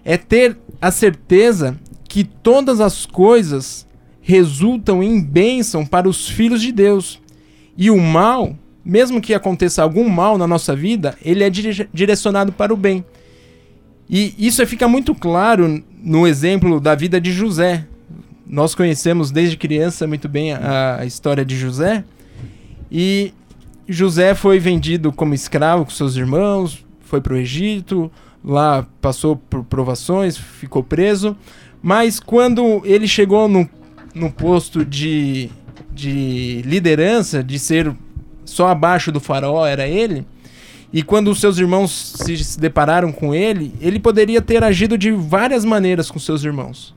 é 0.05 0.15
ter 0.15 0.57
a 0.81 0.89
certeza 0.89 1.77
que 2.11 2.25
todas 2.25 2.81
as 2.81 3.05
coisas 3.05 3.87
resultam 4.21 5.01
em 5.01 5.21
bênção 5.21 5.85
para 5.85 6.09
os 6.09 6.27
filhos 6.27 6.61
de 6.61 6.71
Deus. 6.71 7.21
E 7.77 7.89
o 7.89 7.97
mal 7.97 8.55
mesmo 8.83 9.21
que 9.21 9.33
aconteça 9.33 9.83
algum 9.83 10.09
mal 10.09 10.37
na 10.37 10.47
nossa 10.47 10.75
vida, 10.75 11.15
ele 11.23 11.43
é 11.43 11.49
dire 11.49 11.87
direcionado 11.93 12.51
para 12.51 12.73
o 12.73 12.77
bem. 12.77 13.05
E 14.09 14.33
isso 14.37 14.65
fica 14.65 14.87
muito 14.87 15.15
claro 15.15 15.83
no 16.03 16.27
exemplo 16.27 16.79
da 16.79 16.95
vida 16.95 17.21
de 17.21 17.31
José. 17.31 17.87
Nós 18.45 18.75
conhecemos 18.75 19.31
desde 19.31 19.55
criança 19.55 20.07
muito 20.07 20.27
bem 20.27 20.51
a, 20.51 20.97
a 20.99 21.05
história 21.05 21.45
de 21.45 21.55
José. 21.55 22.03
E 22.91 23.33
José 23.87 24.33
foi 24.33 24.59
vendido 24.59 25.13
como 25.13 25.33
escravo 25.33 25.85
com 25.85 25.91
seus 25.91 26.15
irmãos, 26.15 26.83
foi 27.01 27.21
para 27.21 27.33
o 27.33 27.37
Egito, 27.37 28.11
lá 28.43 28.85
passou 28.99 29.35
por 29.35 29.63
provações, 29.63 30.37
ficou 30.37 30.83
preso. 30.83 31.37
Mas 31.81 32.19
quando 32.19 32.81
ele 32.85 33.07
chegou 33.07 33.47
no, 33.47 33.67
no 34.13 34.31
posto 34.31 34.85
de, 34.85 35.49
de 35.93 36.61
liderança, 36.63 37.43
de 37.43 37.57
ser 37.57 37.95
só 38.45 38.67
abaixo 38.67 39.11
do 39.11 39.19
faraó 39.19 39.65
era 39.65 39.87
ele. 39.87 40.25
E 40.93 41.01
quando 41.01 41.29
os 41.31 41.39
seus 41.39 41.57
irmãos 41.57 42.15
se 42.17 42.59
depararam 42.59 43.11
com 43.11 43.33
ele, 43.33 43.73
ele 43.79 43.99
poderia 43.99 44.41
ter 44.41 44.63
agido 44.63 44.97
de 44.97 45.11
várias 45.11 45.63
maneiras 45.63 46.11
com 46.11 46.19
seus 46.19 46.43
irmãos. 46.43 46.93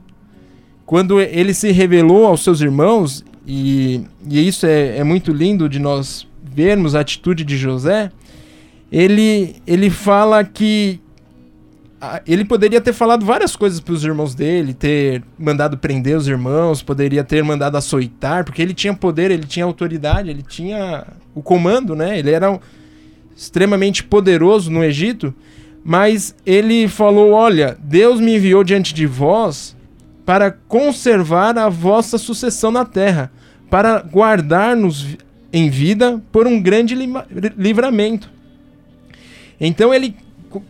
Quando 0.85 1.21
ele 1.21 1.55
se 1.55 1.71
revelou 1.71 2.27
aos 2.27 2.43
seus 2.43 2.61
irmãos, 2.61 3.25
e, 3.47 4.03
e 4.29 4.47
isso 4.47 4.67
é, 4.67 4.99
é 4.99 5.05
muito 5.05 5.33
lindo 5.33 5.69
de 5.69 5.79
nós 5.79 6.27
vermos 6.43 6.95
a 6.95 7.01
atitude 7.01 7.45
de 7.45 7.57
José, 7.57 8.11
ele, 8.91 9.57
ele 9.67 9.89
fala 9.91 10.45
que 10.45 11.01
ele 12.27 12.45
poderia 12.45 12.81
ter 12.81 12.93
falado 12.93 13.25
várias 13.25 13.57
coisas 13.57 13.81
para 13.81 13.95
os 13.95 14.05
irmãos 14.05 14.35
dele, 14.35 14.75
ter 14.75 15.23
mandado 15.39 15.79
prender 15.79 16.17
os 16.17 16.29
irmãos, 16.29 16.83
poderia 16.83 17.25
ter 17.25 17.43
mandado 17.43 17.77
açoitar, 17.77 18.45
porque 18.45 18.61
ele 18.61 18.75
tinha 18.75 18.95
poder, 18.95 19.31
ele 19.31 19.47
tinha 19.47 19.65
autoridade, 19.65 20.29
ele 20.29 20.43
tinha 20.43 21.07
o 21.35 21.43
comando, 21.43 21.97
né? 21.97 22.19
Ele 22.19 22.31
era 22.31 22.51
um, 22.51 22.59
extremamente 23.37 24.05
poderoso 24.05 24.71
no 24.71 24.85
Egito, 24.85 25.35
mas 25.85 26.35
ele 26.45 26.89
falou: 26.89 27.33
Olha, 27.33 27.77
Deus 27.81 28.21
me 28.21 28.37
enviou 28.37 28.63
diante 28.65 28.93
de 28.95 29.07
vós 29.07 29.77
para 30.25 30.51
conservar 30.51 31.59
a 31.59 31.69
vossa 31.69 32.19
sucessão 32.19 32.71
na 32.71 32.85
terra, 32.85 33.31
para 33.71 34.01
guardar-nos 34.01 35.17
em 35.53 35.71
vida 35.71 36.23
por 36.33 36.47
um 36.47 36.61
grande 36.61 36.95
livramento. 37.57 38.31
Então 39.61 39.95
ele 39.95 40.17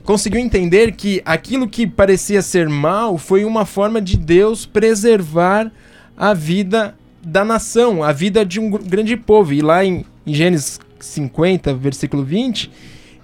conseguiu 0.04 0.40
entender 0.40 0.92
que 0.92 1.22
aquilo 1.24 1.68
que 1.68 1.86
parecia 1.86 2.42
ser 2.42 2.68
mal 2.68 3.18
foi 3.18 3.44
uma 3.44 3.64
forma 3.64 4.00
de 4.00 4.16
Deus 4.16 4.66
preservar 4.66 5.70
a 6.16 6.32
vida 6.34 6.94
da 7.24 7.44
nação, 7.44 8.02
a 8.02 8.12
vida 8.12 8.44
de 8.44 8.60
um 8.60 8.70
grande 8.70 9.16
povo. 9.16 9.52
E 9.52 9.62
lá 9.62 9.84
em, 9.84 10.04
em 10.26 10.34
Gênesis 10.34 10.80
50, 11.00 11.74
versículo 11.74 12.22
20, 12.22 12.70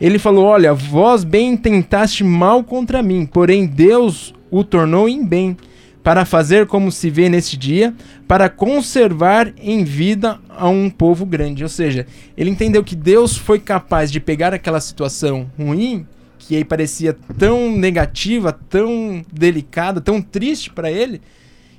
ele 0.00 0.18
falou: 0.18 0.44
Olha, 0.44 0.72
vós 0.72 1.24
bem 1.24 1.56
tentaste 1.56 2.24
mal 2.24 2.64
contra 2.64 3.02
mim, 3.02 3.26
porém 3.26 3.66
Deus 3.66 4.34
o 4.50 4.64
tornou 4.64 5.08
em 5.08 5.24
bem, 5.24 5.56
para 6.02 6.24
fazer 6.24 6.66
como 6.66 6.90
se 6.90 7.10
vê 7.10 7.28
neste 7.28 7.56
dia, 7.56 7.94
para 8.26 8.48
conservar 8.48 9.52
em 9.60 9.84
vida 9.84 10.40
a 10.48 10.68
um 10.68 10.88
povo 10.88 11.26
grande. 11.26 11.62
Ou 11.62 11.68
seja, 11.68 12.06
ele 12.36 12.50
entendeu 12.50 12.82
que 12.82 12.96
Deus 12.96 13.36
foi 13.36 13.58
capaz 13.58 14.10
de 14.10 14.18
pegar 14.18 14.54
aquela 14.54 14.80
situação 14.80 15.50
ruim 15.58 16.06
que 16.40 16.56
aí 16.56 16.64
parecia 16.64 17.16
tão 17.38 17.70
negativa, 17.70 18.52
tão 18.52 19.24
delicada, 19.30 20.00
tão 20.00 20.20
triste 20.22 20.70
para 20.70 20.90
ele, 20.90 21.20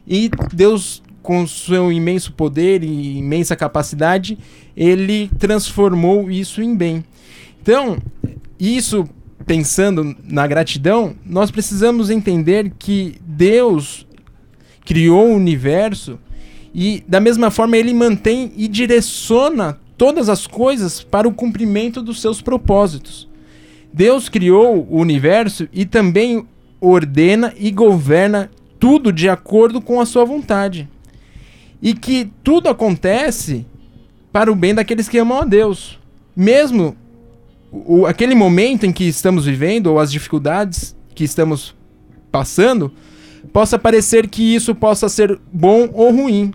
e 0.08 0.30
Deus 0.54 1.02
com 1.22 1.46
seu 1.46 1.92
imenso 1.92 2.34
poder 2.34 2.84
e 2.84 3.18
imensa 3.18 3.56
capacidade, 3.56 4.38
ele 4.76 5.30
transformou 5.38 6.32
isso 6.32 6.62
em 6.62 6.76
bem. 6.76 7.04
Então, 7.62 7.98
isso 8.60 9.08
pensando 9.46 10.16
na 10.24 10.48
gratidão, 10.48 11.16
nós 11.26 11.52
precisamos 11.52 12.10
entender 12.10 12.72
que 12.78 13.16
Deus 13.22 14.08
criou 14.86 15.30
o 15.30 15.36
universo 15.36 16.18
e 16.74 17.04
da 17.08 17.20
mesma 17.20 17.52
forma 17.52 17.78
ele 17.78 17.94
mantém 17.94 18.52
e 18.56 18.68
direciona 18.68 19.78
todas 19.98 20.30
as 20.30 20.48
coisas 20.48 21.04
para 21.04 21.28
o 21.28 21.34
cumprimento 21.34 22.02
dos 22.02 22.22
seus 22.22 22.42
propósitos. 22.42 23.31
Deus 23.94 24.30
criou 24.30 24.88
o 24.90 25.00
universo 25.00 25.68
e 25.74 25.86
também 25.86 26.46
ordena 26.80 27.54
e 27.58 27.70
governa 27.72 28.50
tudo 28.80 29.12
de 29.12 29.30
acordo 29.30 29.82
com 29.82 30.00
a 30.00 30.06
sua 30.06 30.26
vontade. 30.26 30.90
E 31.82 31.94
que 31.94 32.32
tudo 32.44 32.70
acontece 32.70 33.66
para 34.32 34.52
o 34.52 34.56
bem 34.56 34.74
daqueles 34.74 35.10
que 35.10 35.18
amam 35.18 35.42
a 35.42 35.46
Deus. 35.46 36.00
Mesmo 36.36 36.96
o, 37.72 38.06
aquele 38.06 38.34
momento 38.34 38.86
em 38.86 38.92
que 38.92 39.04
estamos 39.04 39.46
vivendo, 39.46 39.88
ou 39.88 40.00
as 40.00 40.12
dificuldades 40.12 40.96
que 41.14 41.24
estamos 41.24 41.76
passando, 42.32 42.92
possa 43.52 43.78
parecer 43.78 44.28
que 44.28 44.56
isso 44.56 44.74
possa 44.74 45.10
ser 45.10 45.40
bom 45.52 45.90
ou 45.94 46.12
ruim. 46.12 46.54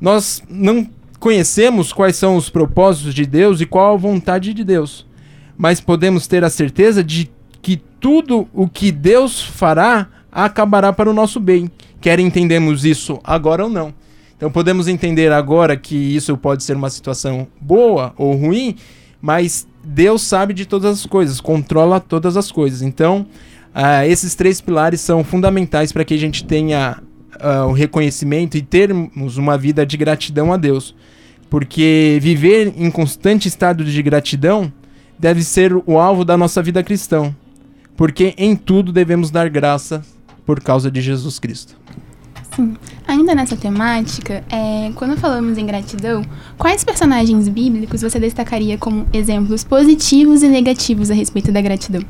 Nós 0.00 0.42
não 0.48 0.88
conhecemos 1.20 1.92
quais 1.92 2.16
são 2.16 2.36
os 2.36 2.48
propósitos 2.48 3.14
de 3.14 3.26
Deus 3.26 3.60
e 3.60 3.66
qual 3.66 3.94
a 3.94 3.98
vontade 3.98 4.54
de 4.54 4.64
Deus 4.64 5.07
mas 5.58 5.80
podemos 5.80 6.28
ter 6.28 6.44
a 6.44 6.48
certeza 6.48 7.02
de 7.02 7.28
que 7.60 7.76
tudo 7.76 8.48
o 8.54 8.68
que 8.68 8.92
Deus 8.92 9.42
fará 9.42 10.06
acabará 10.30 10.92
para 10.92 11.10
o 11.10 11.12
nosso 11.12 11.40
bem. 11.40 11.68
Quer 12.00 12.20
entendemos 12.20 12.84
isso 12.84 13.18
agora 13.24 13.64
ou 13.64 13.70
não. 13.70 13.92
Então 14.36 14.52
podemos 14.52 14.86
entender 14.86 15.32
agora 15.32 15.76
que 15.76 15.96
isso 15.96 16.36
pode 16.36 16.62
ser 16.62 16.76
uma 16.76 16.88
situação 16.88 17.48
boa 17.60 18.14
ou 18.16 18.36
ruim, 18.36 18.76
mas 19.20 19.66
Deus 19.82 20.22
sabe 20.22 20.54
de 20.54 20.64
todas 20.64 21.00
as 21.00 21.06
coisas, 21.06 21.40
controla 21.40 21.98
todas 21.98 22.36
as 22.36 22.52
coisas. 22.52 22.80
Então, 22.80 23.26
uh, 23.74 24.06
esses 24.06 24.36
três 24.36 24.60
pilares 24.60 25.00
são 25.00 25.24
fundamentais 25.24 25.90
para 25.90 26.04
que 26.04 26.14
a 26.14 26.18
gente 26.18 26.44
tenha 26.44 27.02
uh, 27.34 27.66
o 27.66 27.72
reconhecimento 27.72 28.56
e 28.56 28.62
termos 28.62 29.36
uma 29.36 29.58
vida 29.58 29.84
de 29.84 29.96
gratidão 29.96 30.52
a 30.52 30.56
Deus. 30.56 30.94
Porque 31.50 32.18
viver 32.20 32.74
em 32.76 32.90
constante 32.90 33.48
estado 33.48 33.84
de 33.84 34.02
gratidão 34.02 34.72
deve 35.18 35.42
ser 35.42 35.74
o 35.74 35.98
alvo 35.98 36.24
da 36.24 36.36
nossa 36.36 36.62
vida 36.62 36.82
cristã, 36.82 37.34
porque 37.96 38.34
em 38.36 38.54
tudo 38.54 38.92
devemos 38.92 39.30
dar 39.30 39.48
graça 39.48 40.02
por 40.46 40.60
causa 40.60 40.90
de 40.90 41.00
Jesus 41.00 41.38
Cristo. 41.38 41.76
Sim. 42.54 42.76
Ainda 43.06 43.34
nessa 43.34 43.56
temática, 43.56 44.42
é, 44.50 44.90
quando 44.94 45.16
falamos 45.16 45.58
em 45.58 45.66
gratidão, 45.66 46.24
quais 46.56 46.82
personagens 46.82 47.48
bíblicos 47.48 48.02
você 48.02 48.18
destacaria 48.18 48.76
como 48.76 49.06
exemplos 49.12 49.62
positivos 49.62 50.42
e 50.42 50.48
negativos 50.48 51.10
a 51.10 51.14
respeito 51.14 51.52
da 51.52 51.60
gratidão? 51.60 52.02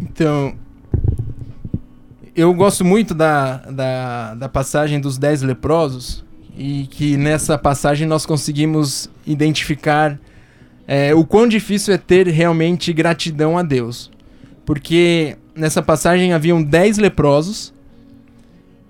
Então, 0.00 0.54
eu 2.34 2.54
gosto 2.54 2.84
muito 2.84 3.14
da, 3.14 3.56
da, 3.58 4.34
da 4.34 4.48
passagem 4.48 5.00
dos 5.00 5.18
dez 5.18 5.42
leprosos 5.42 6.24
e 6.56 6.86
que 6.90 7.16
nessa 7.16 7.58
passagem 7.58 8.06
nós 8.06 8.24
conseguimos 8.24 9.10
identificar 9.26 10.18
é, 10.88 11.14
o 11.14 11.22
quão 11.22 11.46
difícil 11.46 11.92
é 11.92 11.98
ter 11.98 12.26
realmente 12.28 12.94
gratidão 12.94 13.58
a 13.58 13.62
Deus. 13.62 14.10
Porque 14.64 15.36
nessa 15.54 15.82
passagem 15.82 16.32
haviam 16.32 16.62
dez 16.62 16.96
leprosos 16.96 17.74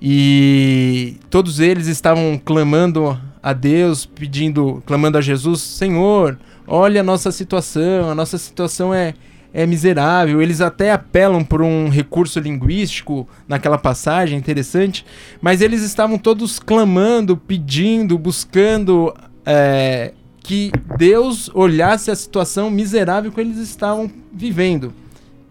e 0.01 1.17
todos 1.29 1.59
eles 1.59 1.89
estavam 1.89 2.41
clamando 2.43 3.19
a 3.43 3.53
Deus, 3.53 4.07
pedindo, 4.07 4.81
clamando 4.87 5.19
a 5.19 5.21
Jesus, 5.21 5.61
Senhor, 5.61 6.39
olha 6.69 7.01
a 7.01 7.05
nossa 7.05 7.33
situação, 7.33 8.09
a 8.09 8.15
nossa 8.15 8.39
situação 8.39 8.95
é, 8.95 9.15
é 9.53 9.67
miserável. 9.67 10.41
Eles 10.41 10.61
até 10.61 10.93
apelam 10.93 11.43
por 11.43 11.63
um 11.63 11.89
recurso 11.89 12.39
linguístico 12.39 13.29
naquela 13.49 13.79
passagem 13.79 14.39
interessante, 14.39 15.05
mas 15.41 15.61
eles 15.61 15.83
estavam 15.83 16.17
todos 16.17 16.61
clamando, 16.61 17.37
pedindo, 17.37 18.17
buscando 18.17 19.13
é, 19.45 20.13
que 20.49 20.73
Deus 20.97 21.51
olhasse 21.53 22.11
a 22.11 22.17
situação 22.17 22.71
miserável 22.71 23.31
que 23.31 23.39
eles 23.39 23.59
estavam 23.59 24.11
vivendo, 24.33 24.95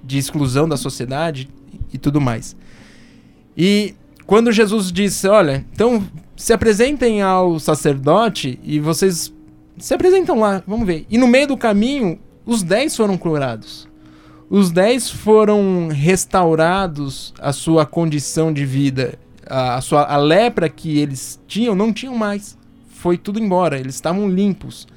de 0.03 0.17
exclusão 0.17 0.67
da 0.67 0.75
sociedade 0.75 1.47
e 1.93 1.99
tudo 1.99 2.19
mais. 2.19 2.55
E 3.55 3.93
quando 4.25 4.51
Jesus 4.51 4.91
disse: 4.91 5.27
Olha, 5.27 5.63
então 5.71 6.03
se 6.35 6.51
apresentem 6.51 7.21
ao 7.21 7.59
sacerdote 7.59 8.59
e 8.63 8.79
vocês 8.79 9.31
se 9.77 9.93
apresentam 9.93 10.39
lá, 10.39 10.63
vamos 10.65 10.87
ver. 10.87 11.05
E 11.11 11.15
no 11.15 11.27
meio 11.27 11.49
do 11.49 11.57
caminho, 11.57 12.17
os 12.43 12.63
dez 12.63 12.97
foram 12.97 13.19
curados. 13.19 13.87
Os 14.49 14.71
dez 14.71 15.11
foram 15.11 15.89
restaurados 15.89 17.35
a 17.39 17.53
sua 17.53 17.85
condição 17.85 18.51
de 18.51 18.65
vida. 18.65 19.13
A, 19.45 19.79
sua, 19.79 20.05
a 20.05 20.17
lepra 20.17 20.67
que 20.67 20.97
eles 20.97 21.39
tinham, 21.47 21.75
não 21.75 21.93
tinham 21.93 22.15
mais. 22.15 22.56
Foi 22.97 23.17
tudo 23.17 23.39
embora, 23.39 23.79
eles 23.79 23.95
estavam 23.95 24.27
limpos. 24.27 24.87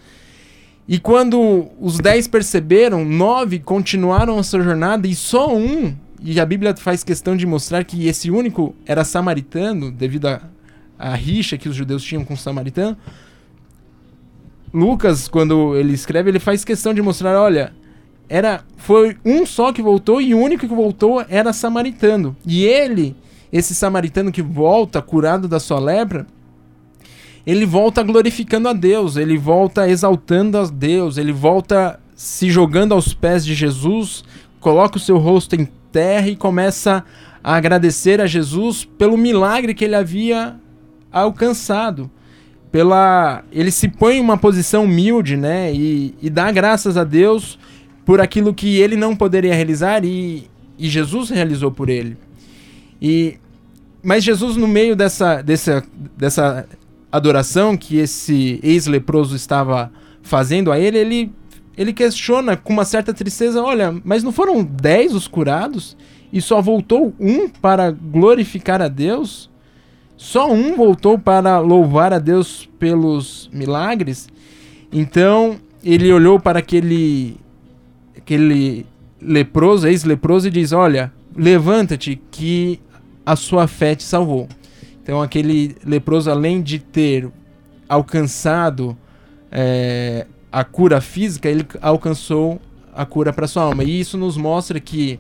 E 0.89 0.99
quando 0.99 1.69
os 1.79 1.99
dez 1.99 2.27
perceberam, 2.27 3.05
nove 3.05 3.59
continuaram 3.59 4.39
a 4.39 4.43
sua 4.43 4.63
jornada 4.63 5.07
e 5.07 5.15
só 5.15 5.55
um 5.55 5.95
e 6.23 6.39
a 6.39 6.45
Bíblia 6.45 6.77
faz 6.77 7.03
questão 7.03 7.37
de 7.37 7.47
mostrar 7.47 7.85
que 7.85 8.07
esse 8.07 8.31
único 8.31 8.75
era 8.85 9.05
samaritano, 9.05 9.91
devido 9.91 10.27
à 10.99 11.15
rixa 11.15 11.57
que 11.57 11.69
os 11.69 11.75
judeus 11.75 12.03
tinham 12.03 12.25
com 12.25 12.35
o 12.35 12.37
samaritano. 12.37 12.97
Lucas, 14.73 15.29
quando 15.29 15.75
ele 15.77 15.95
escreve, 15.95 16.31
ele 16.31 16.39
faz 16.39 16.65
questão 16.65 16.93
de 16.93 17.01
mostrar, 17.01 17.41
olha, 17.41 17.73
era 18.29 18.65
foi 18.77 19.17
um 19.25 19.47
só 19.47 19.73
que 19.73 19.83
voltou 19.83 20.21
e 20.21 20.35
o 20.35 20.39
único 20.39 20.69
que 20.69 20.75
voltou 20.75 21.25
era 21.29 21.53
samaritano. 21.53 22.37
E 22.47 22.65
ele, 22.65 23.17
esse 23.53 23.75
samaritano 23.75 24.31
que 24.31 24.43
volta 24.43 25.01
curado 25.01 25.49
da 25.49 25.59
sua 25.59 25.79
lepra, 25.79 26.27
ele 27.47 27.65
volta 27.65 28.03
glorificando 28.03 28.69
a 28.69 28.73
Deus, 28.73 29.17
ele 29.17 29.39
volta 29.39 29.89
exaltando 29.89 30.59
a 30.59 30.65
Deus, 30.65 31.17
ele 31.17 31.33
volta 31.33 31.99
se 32.15 32.51
jogando 32.51 32.93
aos 32.93 33.15
pés 33.15 33.45
de 33.45 33.55
Jesus, 33.55 34.23
coloca 34.61 34.99
o 34.99 35.01
seu 35.01 35.17
rosto 35.17 35.57
em 35.57 35.67
terra 35.91 36.29
e 36.29 36.37
começa 36.37 37.05
a 37.43 37.55
agradecer 37.55 38.21
a 38.21 38.27
Jesus 38.27 38.85
pelo 38.85 39.17
milagre 39.17 39.75
que 39.75 39.85
ele 39.85 39.95
havia 39.95 40.57
alcançado. 41.11 42.11
Pela 42.71 43.43
ele 43.51 43.71
se 43.71 43.89
põe 43.89 44.19
em 44.19 44.21
uma 44.21 44.37
posição 44.37 44.85
humilde, 44.85 45.37
né, 45.37 45.73
e, 45.75 46.15
e 46.23 46.31
dá 46.31 46.53
graças 46.53 46.97
a 46.97 47.05
Deus 47.05 47.59
por 48.05 48.21
aquilo 48.21 48.55
que 48.55 48.79
ele 48.79 48.97
não 48.97 49.17
poderia 49.17 49.55
realizar 49.55 50.05
e, 50.05 50.49
e 50.79 50.89
Jesus 50.89 51.31
realizou 51.31 51.73
por 51.73 51.89
ele. 51.89 52.17
E 53.01 53.39
mas 54.03 54.25
Jesus 54.25 54.57
no 54.57 54.69
meio 54.69 54.95
dessa 54.95 55.43
dessa 55.43 55.83
dessa 56.17 56.67
adoração 57.11 57.77
que 57.77 57.97
esse 57.97 58.61
ex-leproso 58.63 59.35
estava 59.37 59.93
fazendo 60.23 60.71
a 60.71 60.79
ele, 60.79 60.99
ele 60.99 61.33
ele 61.77 61.95
questiona 61.95 62.59
com 62.59 62.73
uma 62.73 62.85
certa 62.85 63.15
tristeza: 63.15 63.63
olha, 63.63 63.95
mas 64.05 64.23
não 64.23 64.33
foram 64.33 64.63
dez 64.63 65.15
os 65.15 65.27
curados? 65.27 65.97
E 66.33 66.41
só 66.41 66.61
voltou 66.61 67.15
um 67.19 67.49
para 67.49 67.91
glorificar 67.91 68.83
a 68.83 68.89
Deus? 68.89 69.51
Só 70.17 70.53
um 70.53 70.77
voltou 70.77 71.19
para 71.19 71.59
louvar 71.59 72.13
a 72.13 72.19
Deus 72.19 72.69
pelos 72.79 73.49
milagres? 73.53 74.29
Então 74.93 75.57
ele 75.83 76.13
olhou 76.13 76.39
para 76.39 76.59
aquele, 76.59 77.37
aquele 78.17 78.85
leproso, 79.21 79.89
ex-leproso, 79.89 80.49
e 80.49 80.51
diz: 80.51 80.73
Olha, 80.73 81.11
levanta-te, 81.35 82.21
que 82.31 82.79
a 83.25 83.35
sua 83.35 83.67
fé 83.67 83.95
te 83.95 84.03
salvou. 84.03 84.47
Então 85.03 85.21
aquele 85.21 85.77
leproso, 85.85 86.31
além 86.31 86.63
de 86.63 86.79
ter 86.79 87.31
alcançado 87.89 88.97
é, 89.51 90.27
a 90.53 90.65
cura 90.65 91.01
física, 91.01 91.49
ele 91.49 91.67
alcançou 91.81 92.61
a 92.95 93.05
cura 93.05 93.33
para 93.33 93.47
sua 93.47 93.65
alma. 93.65 93.85
E 93.85 94.01
isso 94.01 94.17
nos 94.17 94.37
mostra 94.37 94.79
que 94.79 95.19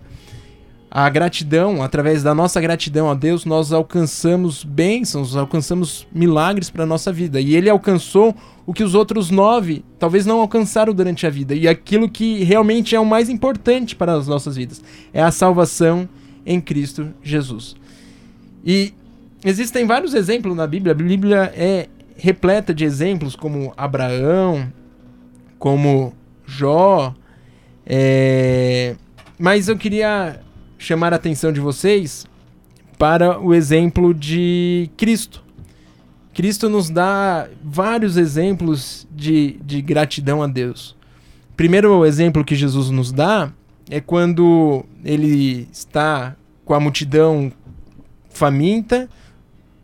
a 0.90 1.09
gratidão, 1.09 1.83
através 1.83 2.23
da 2.23 2.35
nossa 2.35 2.61
gratidão 2.61 3.09
a 3.09 3.14
Deus, 3.14 3.45
nós 3.45 3.73
alcançamos 3.73 4.64
bênçãos, 4.64 5.37
alcançamos 5.37 6.07
milagres 6.12 6.69
para 6.69 6.85
nossa 6.85 7.12
vida. 7.12 7.40
E 7.40 7.55
ele 7.55 7.71
alcançou 7.71 8.35
o 8.66 8.73
que 8.73 8.83
os 8.83 8.95
outros 8.95 9.31
nove 9.31 9.85
talvez 9.99 10.27
não 10.27 10.40
alcançaram 10.40 10.93
durante 10.93 11.27
a 11.27 11.31
vida. 11.31 11.55
E 11.55 11.69
aquilo 11.69 12.09
que 12.09 12.43
realmente 12.43 12.97
é 12.97 13.01
o 13.01 13.07
mais 13.07 13.29
importante 13.29 13.95
para 13.95 14.14
as 14.14 14.27
nossas 14.27 14.57
vidas 14.57 14.83
é 15.12 15.23
a 15.23 15.31
salvação 15.31 16.09
em 16.45 16.61
Cristo 16.61 17.12
Jesus. 17.23 17.77
E 18.64 18.93
existem 19.44 19.87
vários 19.87 20.14
exemplos 20.14 20.57
na 20.57 20.66
Bíblia. 20.66 20.92
A 20.92 20.94
Bíblia 20.94 21.53
é 21.55 21.88
repleta 22.16 22.74
de 22.74 22.85
exemplos 22.85 23.35
como 23.35 23.72
Abraão, 23.76 24.72
como 25.59 26.14
Jó. 26.46 27.14
É... 27.87 28.96
Mas 29.38 29.68
eu 29.68 29.76
queria 29.76 30.40
chamar 30.79 31.12
a 31.12 31.16
atenção 31.16 31.53
de 31.53 31.61
vocês 31.61 32.26
para 32.98 33.40
o 33.40 33.55
exemplo 33.55 34.12
de 34.12 34.90
Cristo. 34.96 35.42
Cristo 36.35 36.68
nos 36.68 36.90
dá 36.90 37.48
vários 37.62 38.16
exemplos 38.16 39.07
de, 39.11 39.59
de 39.64 39.83
gratidão 39.83 40.42
a 40.42 40.46
Deus. 40.46 40.96
Primeiro 41.57 42.07
exemplo 42.07 42.44
que 42.44 42.55
Jesus 42.55 42.90
nos 42.90 43.12
dá 43.12 43.53
é 43.90 44.00
quando 44.00 44.85
ele 45.05 45.68
está 45.72 46.37
com 46.64 46.72
a 46.72 46.81
multidão 46.81 47.53
faminta. 48.31 49.09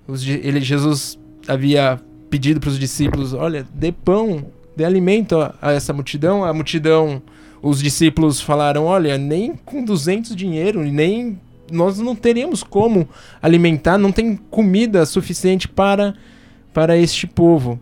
Ele, 0.09 0.61
Jesus 0.61 1.19
havia 1.49 2.01
pedido 2.31 2.61
para 2.61 2.71
os 2.71 2.79
discípulos: 2.79 3.33
Olha, 3.33 3.67
dê 3.75 3.91
pão 3.93 4.45
dê 4.77 4.85
alimento 4.85 5.41
a, 5.41 5.73
essa 5.73 5.93
multidão. 5.93 6.45
A 6.45 6.53
multidão, 6.53 7.23
os 7.63 7.83
discípulos 7.83 8.41
falaram: 8.41 8.85
olha, 8.85 9.17
nem 9.17 9.55
com 9.65 9.83
200 9.83 10.37
dinheiro, 10.37 10.83
nem 10.83 11.41
nós 11.73 11.99
não 11.99 12.15
teríamos 12.15 12.63
como 12.63 13.09
alimentar, 13.43 13.99
não 13.99 14.13
tem 14.13 14.37
comida 14.51 15.07
suficiente 15.07 15.67
para, 15.67 16.15
para 16.73 16.97
este 16.97 17.27
povo. 17.27 17.81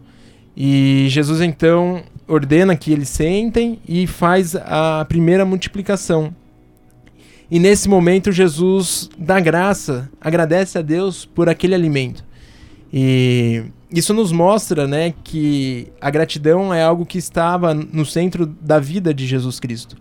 E 0.56 1.06
Jesus 1.10 1.40
então 1.40 2.02
ordena 2.28 2.76
que 2.76 2.92
eles 2.92 3.08
sentem 3.08 3.80
e 3.86 4.06
faz 4.06 4.54
a 4.54 5.04
primeira 5.06 5.44
multiplicação. 5.44 6.32
E 7.54 7.60
nesse 7.60 7.88
momento 7.88 8.32
Jesus 8.32 9.08
dá 9.16 9.38
graça, 9.38 10.10
agradece 10.20 10.76
a 10.76 10.82
Deus 10.82 11.24
por 11.24 11.48
aquele 11.48 11.72
alimento. 11.72 12.24
E 12.92 13.62
isso 13.92 14.12
nos 14.12 14.32
mostra, 14.32 14.88
né, 14.88 15.14
que 15.22 15.86
a 16.00 16.10
gratidão 16.10 16.74
é 16.74 16.82
algo 16.82 17.06
que 17.06 17.16
estava 17.16 17.72
no 17.72 18.04
centro 18.04 18.44
da 18.44 18.80
vida 18.80 19.14
de 19.14 19.24
Jesus 19.24 19.60
Cristo. 19.60 19.96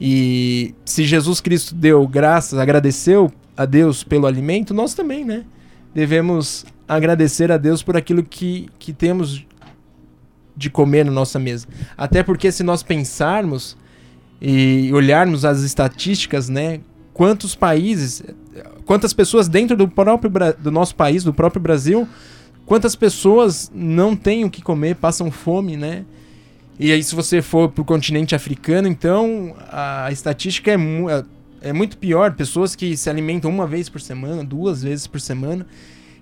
E 0.00 0.74
se 0.82 1.04
Jesus 1.04 1.38
Cristo 1.38 1.74
deu 1.74 2.08
graças, 2.08 2.58
agradeceu 2.58 3.30
a 3.54 3.66
Deus 3.66 4.02
pelo 4.02 4.26
alimento, 4.26 4.72
nós 4.72 4.94
também, 4.94 5.22
né? 5.22 5.44
Devemos 5.94 6.64
agradecer 6.88 7.52
a 7.52 7.58
Deus 7.58 7.82
por 7.82 7.94
aquilo 7.94 8.22
que, 8.22 8.70
que 8.78 8.94
temos 8.94 9.44
de 10.56 10.70
comer 10.70 11.04
na 11.04 11.12
nossa 11.12 11.38
mesa. 11.38 11.66
Até 11.94 12.22
porque 12.22 12.50
se 12.50 12.62
nós 12.62 12.82
pensarmos 12.82 13.76
e 14.40 14.90
olharmos 14.92 15.44
as 15.44 15.60
estatísticas, 15.60 16.48
né, 16.48 16.80
quantos 17.12 17.54
países, 17.54 18.22
quantas 18.86 19.12
pessoas 19.12 19.48
dentro 19.48 19.76
do 19.76 19.86
próprio 19.86 20.30
do 20.58 20.70
nosso 20.70 20.94
país, 20.94 21.22
do 21.22 21.34
próprio 21.34 21.60
Brasil, 21.60 22.08
Quantas 22.70 22.94
pessoas 22.94 23.68
não 23.74 24.14
têm 24.14 24.44
o 24.44 24.50
que 24.50 24.62
comer, 24.62 24.94
passam 24.94 25.28
fome, 25.28 25.76
né? 25.76 26.04
E 26.78 26.92
aí, 26.92 27.02
se 27.02 27.16
você 27.16 27.42
for 27.42 27.68
pro 27.68 27.84
continente 27.84 28.32
africano, 28.32 28.86
então 28.86 29.56
a 29.72 30.08
estatística 30.12 30.70
é, 30.70 30.76
é 31.62 31.72
muito 31.72 31.98
pior 31.98 32.32
pessoas 32.34 32.76
que 32.76 32.96
se 32.96 33.10
alimentam 33.10 33.50
uma 33.50 33.66
vez 33.66 33.88
por 33.88 34.00
semana, 34.00 34.44
duas 34.44 34.84
vezes 34.84 35.08
por 35.08 35.20
semana. 35.20 35.66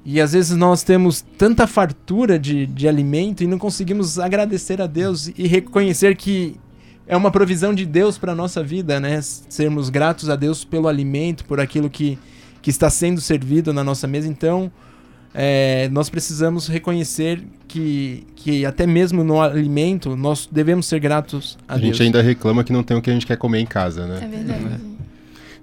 E 0.07 0.23
às 0.23 0.33
vezes 0.33 0.57
nós 0.57 0.83
temos 0.83 1.21
tanta 1.37 1.67
fartura 1.67 2.39
de, 2.39 2.65
de 2.65 2.89
alimento 2.89 3.45
e 3.45 3.47
não 3.47 3.59
conseguimos 3.59 4.19
agradecer 4.19 4.81
a 4.81 4.87
Deus 4.87 5.31
e 5.37 5.47
reconhecer 5.47 6.17
que 6.17 6.57
é 7.09 7.17
uma 7.17 7.31
provisão 7.31 7.75
de 7.75 7.87
Deus 7.87 8.19
para 8.19 8.33
a 8.33 8.35
nossa 8.35 8.63
vida, 8.63 9.01
né? 9.01 9.19
Sermos 9.23 9.89
gratos 9.89 10.29
a 10.29 10.37
Deus 10.37 10.63
pelo 10.63 10.87
alimento, 10.87 11.45
por 11.47 11.59
aquilo 11.59 11.89
que, 11.89 12.19
que 12.61 12.69
está 12.69 12.91
sendo 12.91 13.21
servido 13.21 13.73
na 13.73 13.83
nossa 13.83 14.07
mesa. 14.07 14.29
Então, 14.29 14.71
é, 15.35 15.89
nós 15.91 16.11
precisamos 16.11 16.69
reconhecer 16.69 17.43
que, 17.67 18.27
que 18.37 18.67
até 18.67 18.87
mesmo 18.87 19.25
no 19.25 19.41
alimento 19.41 20.15
nós 20.17 20.49
devemos 20.51 20.87
ser 20.87 21.01
gratos 21.01 21.57
a, 21.67 21.75
A 21.75 21.77
Deus. 21.79 21.97
gente 21.97 22.03
ainda 22.03 22.21
reclama 22.21 22.63
que 22.63 22.73
não 22.73 22.83
tem 22.83 22.97
o 22.97 23.01
que 23.01 23.09
a 23.09 23.13
gente 23.13 23.27
quer 23.27 23.39
comer 23.39 23.61
em 23.61 23.67
casa, 23.67 24.07
né? 24.07 24.21
É 24.23 24.27
verdade. 24.27 24.99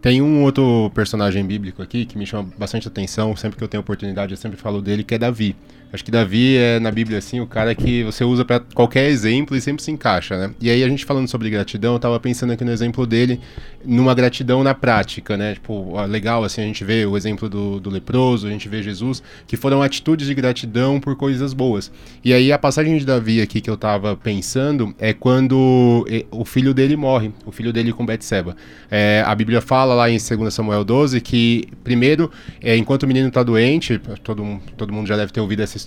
Tem 0.01 0.21
um 0.21 0.43
outro 0.43 0.91
personagem 0.93 1.43
bíblico 1.45 1.81
aqui 1.81 2.05
que 2.05 2.17
me 2.17 2.25
chama 2.27 2.47
bastante 2.57 2.87
atenção, 2.87 3.35
sempre 3.35 3.57
que 3.57 3.63
eu 3.63 3.67
tenho 3.67 3.81
oportunidade, 3.81 4.33
eu 4.33 4.37
sempre 4.37 4.57
falo 4.57 4.81
dele, 4.81 5.03
que 5.03 5.15
é 5.15 5.17
Davi. 5.17 5.55
Acho 5.93 6.03
que 6.03 6.11
Davi 6.11 6.57
é 6.57 6.79
na 6.79 6.91
Bíblia 6.91 7.19
assim 7.19 7.39
o 7.39 7.47
cara 7.47 7.73
que 7.73 8.03
você 8.03 8.23
usa 8.23 8.43
para 8.43 8.59
qualquer 8.59 9.09
exemplo 9.09 9.55
e 9.55 9.61
sempre 9.61 9.81
se 9.81 9.91
encaixa, 9.91 10.37
né? 10.37 10.53
E 10.59 10.69
aí 10.69 10.83
a 10.83 10.89
gente 10.89 11.05
falando 11.05 11.27
sobre 11.27 11.49
gratidão, 11.49 11.93
eu 11.93 11.99
tava 11.99 12.19
pensando 12.19 12.51
aqui 12.51 12.65
no 12.65 12.71
exemplo 12.71 13.05
dele, 13.05 13.39
numa 13.85 14.13
gratidão 14.13 14.63
na 14.63 14.73
prática, 14.73 15.37
né? 15.37 15.53
Tipo, 15.53 15.95
legal 16.05 16.43
assim 16.43 16.61
a 16.61 16.65
gente 16.65 16.83
vê 16.83 17.05
o 17.05 17.15
exemplo 17.15 17.47
do, 17.47 17.79
do 17.79 17.89
leproso, 17.89 18.47
a 18.47 18.49
gente 18.49 18.67
vê 18.67 18.83
Jesus, 18.83 19.23
que 19.47 19.55
foram 19.55 19.81
atitudes 19.81 20.27
de 20.27 20.33
gratidão 20.33 20.99
por 20.99 21.15
coisas 21.15 21.53
boas. 21.53 21.91
E 22.23 22.33
aí 22.33 22.51
a 22.51 22.57
passagem 22.59 22.97
de 22.97 23.05
Davi 23.05 23.41
aqui 23.41 23.61
que 23.61 23.69
eu 23.69 23.77
tava 23.77 24.17
pensando 24.17 24.93
é 24.99 25.13
quando 25.13 26.05
o 26.31 26.43
filho 26.43 26.73
dele 26.73 26.95
morre, 26.97 27.31
o 27.45 27.51
filho 27.51 27.71
dele 27.71 27.93
com 27.93 28.05
Betseba. 28.05 28.55
É, 28.91 29.23
a 29.25 29.33
Bíblia 29.33 29.61
fala 29.61 29.93
lá 29.93 30.09
em 30.09 30.17
2 30.17 30.53
Samuel 30.53 30.83
12 30.83 31.21
que 31.21 31.69
primeiro, 31.83 32.29
é, 32.61 32.75
enquanto 32.75 33.03
o 33.03 33.07
menino 33.07 33.31
tá 33.31 33.43
doente, 33.43 33.99
todo, 34.23 34.59
todo 34.75 34.91
mundo 34.91 35.07
já 35.07 35.15
deve 35.15 35.31
ter 35.31 35.39
ouvido 35.39 35.61
essa 35.61 35.77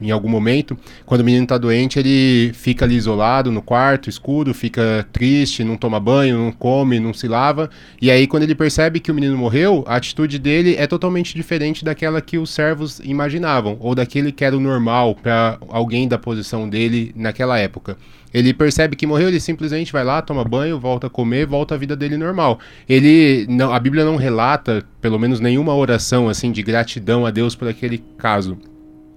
em 0.00 0.10
algum 0.10 0.28
momento, 0.28 0.76
quando 1.06 1.20
o 1.20 1.24
menino 1.24 1.46
tá 1.46 1.56
doente, 1.56 1.98
ele 1.98 2.52
fica 2.52 2.84
ali 2.84 2.96
isolado 2.96 3.50
no 3.50 3.62
quarto, 3.62 4.10
escuro, 4.10 4.52
fica 4.52 5.06
triste, 5.12 5.64
não 5.64 5.76
toma 5.76 6.00
banho, 6.00 6.38
não 6.38 6.52
come, 6.52 6.98
não 7.00 7.14
se 7.14 7.28
lava. 7.28 7.70
E 8.00 8.10
aí, 8.10 8.26
quando 8.26 8.42
ele 8.42 8.54
percebe 8.54 9.00
que 9.00 9.10
o 9.10 9.14
menino 9.14 9.36
morreu, 9.36 9.84
a 9.86 9.96
atitude 9.96 10.38
dele 10.38 10.74
é 10.76 10.86
totalmente 10.86 11.34
diferente 11.34 11.84
daquela 11.84 12.20
que 12.20 12.38
os 12.38 12.50
servos 12.50 13.00
imaginavam, 13.04 13.76
ou 13.80 13.94
daquele 13.94 14.32
que 14.32 14.44
era 14.44 14.56
o 14.56 14.60
normal 14.60 15.14
para 15.14 15.58
alguém 15.68 16.08
da 16.08 16.18
posição 16.18 16.68
dele 16.68 17.12
naquela 17.16 17.58
época. 17.58 17.96
Ele 18.32 18.52
percebe 18.52 18.96
que 18.96 19.06
morreu, 19.06 19.28
ele 19.28 19.38
simplesmente 19.38 19.92
vai 19.92 20.02
lá, 20.02 20.20
toma 20.20 20.42
banho, 20.42 20.78
volta 20.78 21.06
a 21.06 21.10
comer, 21.10 21.46
volta 21.46 21.76
à 21.76 21.78
vida 21.78 21.94
dele 21.94 22.16
normal. 22.16 22.58
Ele 22.88 23.46
não, 23.48 23.72
a 23.72 23.78
Bíblia 23.78 24.04
não 24.04 24.16
relata, 24.16 24.84
pelo 25.00 25.20
menos 25.20 25.38
nenhuma 25.38 25.72
oração 25.72 26.28
assim 26.28 26.50
de 26.50 26.60
gratidão 26.60 27.24
a 27.24 27.30
Deus 27.30 27.54
por 27.54 27.68
aquele 27.68 28.02
caso. 28.18 28.58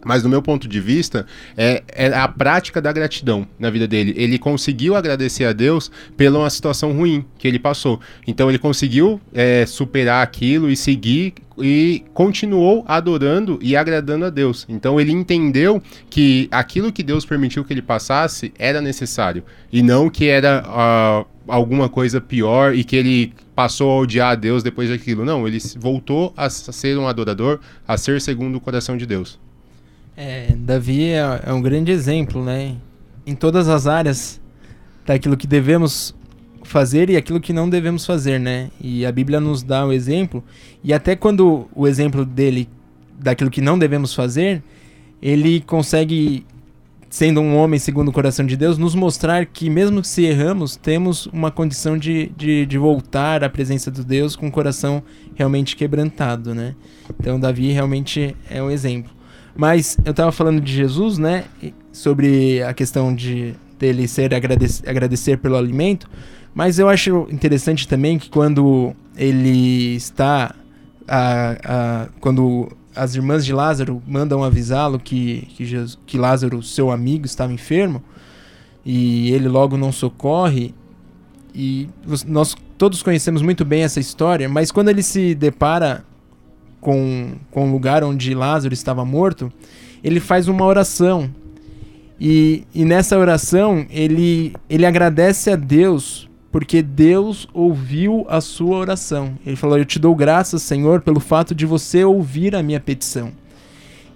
Mas 0.08 0.24
do 0.24 0.30
meu 0.30 0.42
ponto 0.42 0.68
de 0.68 0.80
vista, 0.80 1.26
é, 1.58 1.84
é 1.90 2.08
a 2.08 2.28
prática 2.28 2.82
da 2.82 2.94
gratidão 2.94 3.46
na 3.60 3.70
vida 3.70 3.86
dele. 3.86 4.14
Ele 4.16 4.40
conseguiu 4.40 4.96
agradecer 4.96 5.44
a 5.44 5.52
Deus 5.52 5.92
pela 6.16 6.40
uma 6.40 6.50
situação 6.50 6.94
ruim 6.94 7.26
que 7.38 7.48
ele 7.48 7.60
passou. 7.60 8.00
Então 8.26 8.50
ele 8.50 8.58
conseguiu 8.58 9.20
é, 9.34 9.66
superar 9.66 10.24
aquilo 10.24 10.70
e 10.70 10.78
seguir 10.78 11.34
e 11.60 12.06
continuou 12.14 12.86
adorando 12.88 13.60
e 13.62 13.76
agradando 13.76 14.26
a 14.26 14.30
Deus. 14.30 14.66
Então 14.70 15.00
ele 15.00 15.12
entendeu 15.12 15.82
que 16.10 16.48
aquilo 16.52 16.92
que 16.92 17.04
Deus 17.04 17.26
permitiu 17.26 17.66
que 17.66 17.74
ele 17.74 17.82
passasse 17.82 18.54
era 18.58 18.80
necessário 18.80 19.44
e 19.72 19.82
não 19.82 20.10
que 20.10 20.28
era 20.28 20.64
ah, 20.66 21.26
alguma 21.48 21.90
coisa 21.90 22.22
pior 22.22 22.74
e 22.74 22.84
que 22.84 22.96
ele 22.96 23.34
passou 23.56 23.92
a 23.92 23.98
odiar 23.98 24.32
a 24.32 24.36
Deus 24.36 24.64
depois 24.64 24.90
daquilo. 24.90 25.26
Não, 25.26 25.48
ele 25.48 25.58
voltou 25.78 26.34
a 26.38 26.50
ser 26.50 26.98
um 26.98 27.08
adorador, 27.08 27.60
a 27.88 27.98
ser 27.98 28.22
segundo 28.22 28.56
o 28.56 28.62
coração 28.62 28.96
de 28.96 29.06
Deus. 29.06 29.40
É, 30.20 30.48
Davi 30.58 31.12
é, 31.12 31.42
é 31.46 31.54
um 31.54 31.62
grande 31.62 31.92
exemplo, 31.92 32.44
né? 32.44 32.76
Em 33.24 33.36
todas 33.36 33.70
as 33.70 33.86
áreas 33.86 34.42
daquilo 35.06 35.38
que 35.38 35.46
devemos 35.46 36.16
fazer 36.64 37.12
e 37.12 37.16
aquilo 37.16 37.40
que 37.40 37.54
não 37.54 37.70
devemos 37.70 38.04
fazer, 38.04 38.40
né? 38.40 38.72
E 38.82 39.06
a 39.06 39.12
Bíblia 39.12 39.40
nos 39.40 39.62
dá 39.62 39.86
o 39.86 39.94
exemplo, 39.94 40.44
e 40.84 40.92
até 40.92 41.16
quando 41.16 41.68
o 41.76 41.88
exemplo 41.88 42.26
dele 42.26 42.68
daquilo 43.20 43.52
que 43.52 43.62
não 43.62 43.78
devemos 43.78 44.16
fazer, 44.16 44.64
ele 45.22 45.62
consegue, 45.62 46.44
sendo 47.12 47.40
um 47.40 47.56
homem 47.56 47.80
segundo 47.80 48.10
o 48.10 48.12
coração 48.12 48.44
de 48.44 48.58
Deus, 48.58 48.76
nos 48.76 48.96
mostrar 48.96 49.46
que 49.46 49.70
mesmo 49.70 50.04
se 50.04 50.24
erramos, 50.24 50.76
temos 50.76 51.28
uma 51.28 51.52
condição 51.52 51.96
de, 51.96 52.32
de, 52.36 52.66
de 52.66 52.78
voltar 52.78 53.44
à 53.44 53.50
presença 53.50 53.92
de 53.92 54.04
Deus 54.04 54.36
com 54.36 54.48
o 54.48 54.52
coração 54.52 55.04
realmente 55.36 55.76
quebrantado, 55.76 56.56
né? 56.56 56.74
Então 57.20 57.40
Davi 57.40 57.72
realmente 57.72 58.36
é 58.50 58.64
um 58.64 58.72
exemplo. 58.72 59.17
Mas 59.58 59.98
eu 60.06 60.14
tava 60.14 60.32
falando 60.32 60.62
de 60.62 60.72
Jesus, 60.72 61.18
né? 61.18 61.46
Sobre 61.92 62.62
a 62.62 62.74
questão 62.74 63.14
de 63.14 63.56
dele 63.80 64.08
ser 64.08 64.34
agradecer, 64.34 64.88
agradecer 64.90 65.38
pelo 65.38 65.56
alimento. 65.56 66.08
Mas 66.54 66.80
eu 66.80 66.88
acho 66.88 67.28
interessante 67.32 67.88
também 67.88 68.18
que 68.20 68.30
quando 68.30 68.94
ele 69.16 69.96
está. 69.96 70.54
a- 71.10 71.58
a- 71.64 72.08
quando 72.20 72.68
as 72.94 73.16
irmãs 73.16 73.46
de 73.46 73.54
Lázaro 73.54 74.02
mandam 74.06 74.44
avisá-lo 74.44 75.00
que, 75.00 75.48
que, 75.56 75.66
que 76.06 76.18
Lázaro, 76.18 76.62
seu 76.62 76.92
amigo, 76.92 77.26
estava 77.26 77.54
enfermo, 77.54 78.04
e 78.86 79.32
ele 79.32 79.48
logo 79.48 79.78
não 79.78 79.92
socorre. 79.92 80.74
E 81.56 81.88
nós 82.28 82.56
todos 82.78 83.02
conhecemos 83.02 83.42
muito 83.42 83.64
bem 83.64 83.84
essa 83.84 84.00
história, 84.02 84.50
mas 84.50 84.70
quando 84.72 84.90
ele 84.90 85.02
se 85.02 85.34
depara 85.34 86.04
com, 86.80 87.32
com 87.52 87.70
o 87.70 87.72
lugar 87.72 88.04
onde 88.04 88.34
Lázaro 88.34 88.74
estava 88.74 89.04
morto, 89.04 89.52
ele 90.04 90.20
faz 90.20 90.48
uma 90.48 90.66
oração. 90.66 91.30
E, 92.20 92.64
e 92.74 92.84
nessa 92.84 93.18
oração 93.18 93.86
ele, 93.90 94.54
ele 94.70 94.86
agradece 94.86 95.52
a 95.52 95.56
Deus 95.56 96.28
porque 96.52 96.82
Deus 96.82 97.48
ouviu 97.54 98.26
a 98.30 98.42
sua 98.42 98.78
oração. 98.78 99.38
Ele 99.46 99.56
falou: 99.56 99.78
Eu 99.78 99.86
te 99.86 100.00
dou 100.00 100.16
graças, 100.16 100.62
Senhor, 100.64 101.02
pelo 101.02 101.20
fato 101.20 101.54
de 101.54 101.66
você 101.66 102.04
ouvir 102.04 102.56
a 102.56 102.64
minha 102.64 102.80
petição. 102.80 103.32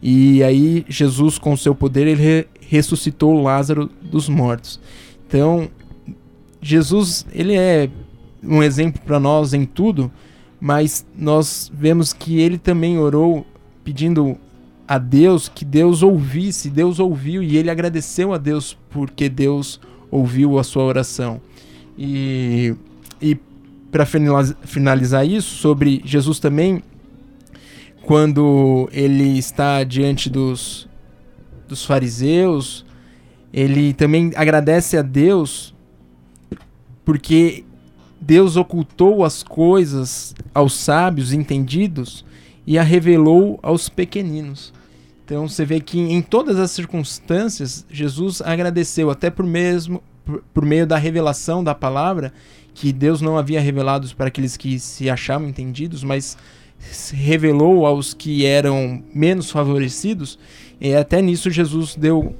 E 0.02 0.41
aí 0.41 0.84
Jesus, 0.88 1.38
com 1.38 1.54
o 1.54 1.58
seu 1.58 1.76
poder, 1.76 2.08
ele 2.08 2.21
re- 2.21 2.47
ressuscitou 2.60 3.41
Lázaro 3.41 3.89
dos 4.02 4.28
mortos. 4.28 4.80
Então, 5.28 5.69
Jesus, 6.62 7.26
ele 7.32 7.56
é 7.56 7.89
um 8.43 8.63
exemplo 8.63 9.00
para 9.06 9.19
nós 9.19 9.54
em 9.54 9.65
tudo, 9.65 10.12
mas 10.62 11.04
nós 11.17 11.71
vemos 11.74 12.13
que 12.13 12.39
ele 12.39 12.60
também 12.60 13.00
orou 13.00 13.43
pedindo 13.84 14.38
a 14.88 15.00
Deus 15.00 15.50
que 15.50 15.65
Deus 15.65 16.04
ouvisse, 16.04 16.69
Deus 16.69 17.00
ouviu 17.00 17.41
e 17.41 17.58
ele 17.58 17.71
agradeceu 17.71 18.32
a 18.32 18.38
Deus 18.38 18.78
porque 18.91 19.28
Deus 19.28 19.82
ouviu 20.12 20.60
a 20.60 20.63
sua 20.63 20.84
oração. 20.84 21.41
E, 21.97 22.76
e 23.19 23.38
para 23.91 24.06
finalizar 24.06 25.26
isso, 25.26 25.56
sobre 25.56 26.02
Jesus 26.06 26.39
também, 26.39 26.84
quando 28.04 28.88
ele 28.91 29.38
está 29.38 29.84
diante 29.84 30.30
dos, 30.30 30.88
dos 31.67 31.84
fariseus, 31.84 32.86
ele 33.52 33.93
também 33.93 34.32
agradece 34.36 34.97
a 34.97 35.02
Deus 35.02 35.74
porque 37.04 37.63
Deus 38.21 38.55
ocultou 38.55 39.25
as 39.25 39.41
coisas 39.41 40.36
aos 40.53 40.73
sábios 40.73 41.34
entendidos 41.34 42.23
e 42.67 42.77
a 42.77 42.84
revelou 42.84 43.60
aos 43.63 43.89
pequeninos. 43.89 44.71
Então 45.25 45.49
você 45.49 45.65
vê 45.65 45.79
que 45.79 45.99
em 45.99 46.21
todas 46.21 46.60
as 46.60 46.69
circunstâncias 46.71 47.86
Jesus 47.89 48.41
agradeceu 48.41 49.10
até 49.10 49.31
por 49.31 49.45
mesmo 49.45 50.03
por, 50.23 50.43
por 50.53 50.65
meio 50.65 50.86
da 50.86 50.97
revelação 50.97 51.63
da 51.63 51.73
palavra 51.73 52.31
que 52.73 52.93
Deus 52.93 53.21
não 53.21 53.38
havia 53.38 53.60
revelado 53.60 54.07
para 54.15 54.27
aqueles 54.27 54.55
que 54.55 54.79
se 54.79 55.10
achavam 55.10 55.47
entendidos, 55.47 56.03
mas 56.03 56.38
revelou 57.13 57.86
aos 57.86 58.13
que 58.13 58.45
eram 58.45 59.03
menos 59.13 59.51
favorecidos. 59.51 60.39
E 60.79 60.93
até 60.93 61.21
nisso 61.21 61.49
Jesus 61.49 61.95
deu 61.95 62.36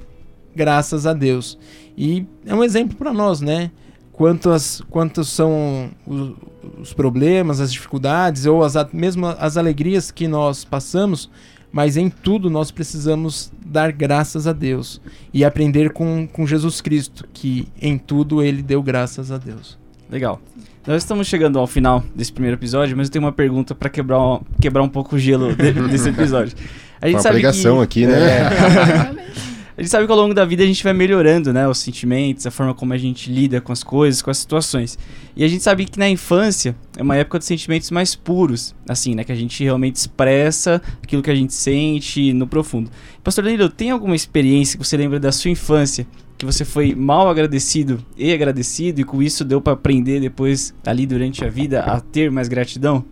graças 0.54 1.06
a 1.06 1.12
Deus. 1.12 1.58
E 1.96 2.24
é 2.46 2.54
um 2.54 2.64
exemplo 2.64 2.96
para 2.96 3.12
nós, 3.12 3.40
né? 3.40 3.70
Quantas, 4.12 4.82
quantos 4.90 5.28
são 5.30 5.90
os, 6.06 6.32
os 6.80 6.92
problemas, 6.92 7.60
as 7.60 7.72
dificuldades 7.72 8.46
ou 8.46 8.62
as, 8.62 8.74
mesmo 8.92 9.26
as 9.26 9.56
alegrias 9.56 10.10
que 10.10 10.28
nós 10.28 10.64
passamos, 10.64 11.30
mas 11.72 11.96
em 11.96 12.10
tudo 12.10 12.50
nós 12.50 12.70
precisamos 12.70 13.50
dar 13.64 13.90
graças 13.90 14.46
a 14.46 14.52
Deus 14.52 15.00
e 15.32 15.44
aprender 15.44 15.90
com, 15.92 16.28
com 16.30 16.46
Jesus 16.46 16.80
Cristo, 16.82 17.26
que 17.32 17.66
em 17.80 17.96
tudo 17.96 18.42
ele 18.42 18.62
deu 18.62 18.82
graças 18.82 19.32
a 19.32 19.38
Deus. 19.38 19.78
Legal. 20.10 20.40
Nós 20.86 21.02
estamos 21.02 21.26
chegando 21.26 21.58
ao 21.58 21.66
final 21.66 22.04
desse 22.14 22.32
primeiro 22.32 22.56
episódio, 22.58 22.94
mas 22.96 23.06
eu 23.08 23.12
tenho 23.12 23.24
uma 23.24 23.32
pergunta 23.32 23.74
para 23.74 23.88
quebrar, 23.88 24.20
um- 24.20 24.40
quebrar 24.60 24.82
um 24.82 24.88
pouco 24.88 25.16
o 25.16 25.18
gelo 25.18 25.54
de- 25.56 25.72
desse 25.88 26.08
episódio. 26.10 26.54
A 27.00 27.06
gente 27.06 27.16
Uma 27.16 27.22
sabe 27.22 27.34
pregação 27.36 27.76
que, 27.78 27.82
aqui, 27.82 28.06
né? 28.06 28.18
É. 28.18 29.32
A 29.76 29.80
gente 29.80 29.90
sabe 29.90 30.04
que 30.04 30.12
ao 30.12 30.18
longo 30.18 30.34
da 30.34 30.44
vida 30.44 30.62
a 30.62 30.66
gente 30.66 30.84
vai 30.84 30.92
melhorando, 30.92 31.52
né? 31.52 31.66
Os 31.66 31.78
sentimentos, 31.78 32.46
a 32.46 32.50
forma 32.50 32.74
como 32.74 32.92
a 32.92 32.98
gente 32.98 33.32
lida 33.32 33.60
com 33.60 33.72
as 33.72 33.82
coisas, 33.82 34.20
com 34.20 34.30
as 34.30 34.38
situações. 34.38 34.98
E 35.34 35.42
a 35.42 35.48
gente 35.48 35.62
sabe 35.62 35.86
que 35.86 35.98
na 35.98 36.08
infância 36.08 36.76
é 36.96 37.02
uma 37.02 37.16
época 37.16 37.38
de 37.38 37.46
sentimentos 37.46 37.90
mais 37.90 38.14
puros, 38.14 38.74
assim, 38.86 39.14
né? 39.14 39.24
Que 39.24 39.32
a 39.32 39.36
gente 39.36 39.64
realmente 39.64 39.96
expressa 39.96 40.82
aquilo 41.02 41.22
que 41.22 41.30
a 41.30 41.34
gente 41.34 41.54
sente 41.54 42.32
no 42.34 42.46
profundo. 42.46 42.90
Pastor 43.24 43.44
Danilo, 43.44 43.70
tem 43.70 43.90
alguma 43.90 44.14
experiência 44.14 44.78
que 44.78 44.86
você 44.86 44.96
lembra 44.96 45.18
da 45.18 45.32
sua 45.32 45.50
infância 45.50 46.06
que 46.42 46.44
você 46.44 46.64
foi 46.64 46.92
mal 46.92 47.28
agradecido 47.28 48.04
e 48.16 48.32
agradecido 48.32 49.00
e 49.00 49.04
com 49.04 49.22
isso 49.22 49.44
deu 49.44 49.60
para 49.60 49.74
aprender 49.74 50.20
depois 50.20 50.74
ali 50.84 51.06
durante 51.06 51.44
a 51.44 51.48
vida 51.48 51.84
a 51.84 52.00
ter 52.00 52.32
mais 52.32 52.48
gratidão? 52.48 53.04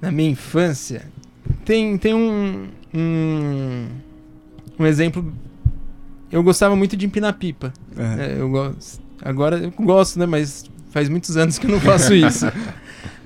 Na 0.00 0.10
minha 0.10 0.30
infância, 0.30 1.10
tem, 1.62 1.98
tem 1.98 2.14
um, 2.14 2.68
um, 2.94 3.88
um 4.82 4.86
exemplo. 4.86 5.32
Eu 6.30 6.42
gostava 6.42 6.74
muito 6.76 6.96
de 6.96 7.06
empinar 7.06 7.34
pipa. 7.34 7.72
É, 7.96 8.36
eu 8.38 8.48
gosto. 8.50 9.02
Agora 9.22 9.58
eu 9.58 9.70
gosto, 9.70 10.18
né? 10.18 10.26
Mas 10.26 10.64
faz 10.90 11.08
muitos 11.08 11.36
anos 11.36 11.58
que 11.58 11.66
eu 11.66 11.70
não 11.70 11.80
faço 11.80 12.12
isso. 12.14 12.46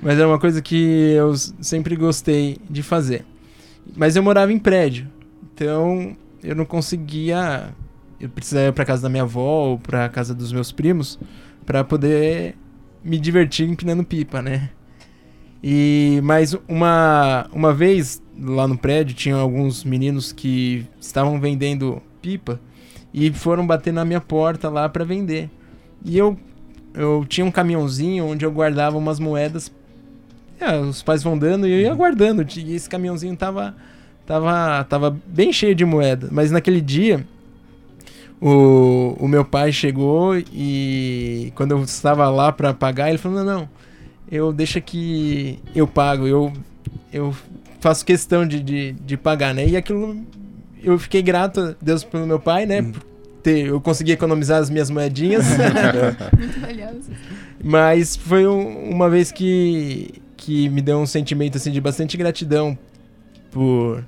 Mas 0.01 0.17
era 0.17 0.27
uma 0.27 0.39
coisa 0.39 0.61
que 0.61 1.13
eu 1.13 1.33
sempre 1.61 1.95
gostei 1.95 2.57
de 2.69 2.83
fazer. 2.83 3.25
Mas 3.95 4.15
eu 4.15 4.23
morava 4.23 4.51
em 4.51 4.59
prédio. 4.59 5.07
Então 5.53 6.15
eu 6.43 6.55
não 6.55 6.65
conseguia. 6.65 7.69
Eu 8.19 8.29
precisava 8.29 8.67
ir 8.67 8.73
pra 8.73 8.85
casa 8.85 9.03
da 9.03 9.09
minha 9.09 9.23
avó 9.23 9.69
ou 9.69 9.79
pra 9.79 10.09
casa 10.09 10.33
dos 10.33 10.51
meus 10.51 10.71
primos 10.71 11.19
para 11.65 11.83
poder 11.83 12.55
me 13.03 13.19
divertir 13.19 13.69
empinando 13.69 14.03
pipa, 14.03 14.41
né? 14.41 14.69
E 15.63 16.19
mas 16.23 16.55
uma 16.67 17.47
uma 17.51 17.73
vez 17.73 18.21
lá 18.39 18.67
no 18.67 18.77
prédio 18.77 19.15
tinha 19.15 19.35
alguns 19.35 19.83
meninos 19.83 20.31
que 20.31 20.85
estavam 20.99 21.39
vendendo 21.39 22.01
pipa 22.21 22.59
e 23.13 23.31
foram 23.31 23.65
bater 23.65 23.93
na 23.93 24.03
minha 24.03 24.21
porta 24.21 24.69
lá 24.69 24.89
para 24.89 25.05
vender. 25.05 25.49
E 26.03 26.17
eu 26.17 26.37
eu 26.93 27.25
tinha 27.27 27.45
um 27.45 27.51
caminhãozinho 27.51 28.25
onde 28.25 28.45
eu 28.45 28.51
guardava 28.51 28.97
umas 28.97 29.19
moedas. 29.19 29.71
É, 30.59 30.77
os 30.79 31.03
pais 31.03 31.21
vão 31.21 31.37
dando 31.37 31.67
e 31.67 31.71
eu 31.71 31.79
ia 31.81 31.93
guardando. 31.93 32.45
E 32.57 32.73
esse 32.73 32.89
caminhãozinho 32.89 33.35
tava 33.35 33.75
tava 34.25 34.83
tava 34.85 35.17
bem 35.27 35.51
cheio 35.53 35.75
de 35.75 35.85
moeda, 35.85 36.29
mas 36.31 36.51
naquele 36.51 36.81
dia 36.81 37.25
o, 38.41 39.15
o 39.19 39.27
meu 39.27 39.45
pai 39.45 39.71
chegou 39.71 40.37
e 40.37 41.51
quando 41.55 41.71
eu 41.71 41.83
estava 41.83 42.29
lá 42.29 42.51
para 42.51 42.73
pagar, 42.73 43.09
ele 43.09 43.17
falou: 43.17 43.43
"Não, 43.43 43.45
não, 43.45 43.69
eu 44.31 44.51
deixa 44.51 44.81
que 44.81 45.59
eu 45.75 45.87
pago, 45.87 46.27
eu 46.27 46.51
eu 47.13 47.33
faço 47.85 48.03
questão 48.03 48.47
de, 48.47 48.63
de, 48.63 48.93
de 48.93 49.15
pagar, 49.15 49.53
né? 49.53 49.67
E 49.67 49.77
aquilo 49.77 50.17
eu 50.83 50.97
fiquei 50.97 51.21
grato 51.21 51.59
a 51.59 51.75
Deus 51.79 52.03
pelo 52.03 52.25
meu 52.25 52.39
pai, 52.39 52.65
né? 52.65 52.81
Hum. 52.81 52.91
Por 52.91 53.03
ter, 53.43 53.67
eu 53.67 53.79
consegui 53.79 54.11
economizar 54.11 54.59
as 54.59 54.71
minhas 54.71 54.89
moedinhas. 54.89 55.45
Muito 56.35 56.59
valioso. 56.59 57.11
Mas 57.63 58.15
foi 58.15 58.47
um, 58.47 58.89
uma 58.89 59.07
vez 59.07 59.31
que, 59.31 60.15
que 60.35 60.67
me 60.69 60.81
deu 60.81 60.97
um 60.97 61.05
sentimento 61.05 61.57
assim 61.57 61.69
de 61.69 61.79
bastante 61.79 62.17
gratidão 62.17 62.75
por, 63.51 64.03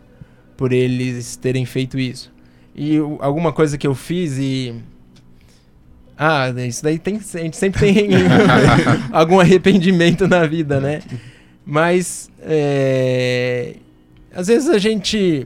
por 0.58 0.74
eles 0.74 1.36
terem 1.36 1.64
feito 1.64 2.00
isso. 2.00 2.34
E 2.76 2.98
alguma 3.20 3.54
coisa 3.54 3.78
que 3.78 3.86
eu 3.86 3.94
fiz 3.94 4.40
e 4.40 4.74
ah, 6.18 6.50
isso 6.68 6.82
daí 6.82 6.98
tem, 6.98 7.18
a 7.18 7.38
gente 7.38 7.58
sempre 7.58 7.80
tem 7.80 8.10
algum 9.14 9.40
arrependimento 9.40 10.28
na 10.28 10.48
vida, 10.48 10.80
né? 10.80 11.00
Mas 11.70 12.32
é, 12.40 13.76
às 14.34 14.48
vezes 14.48 14.70
a 14.70 14.78
gente, 14.78 15.46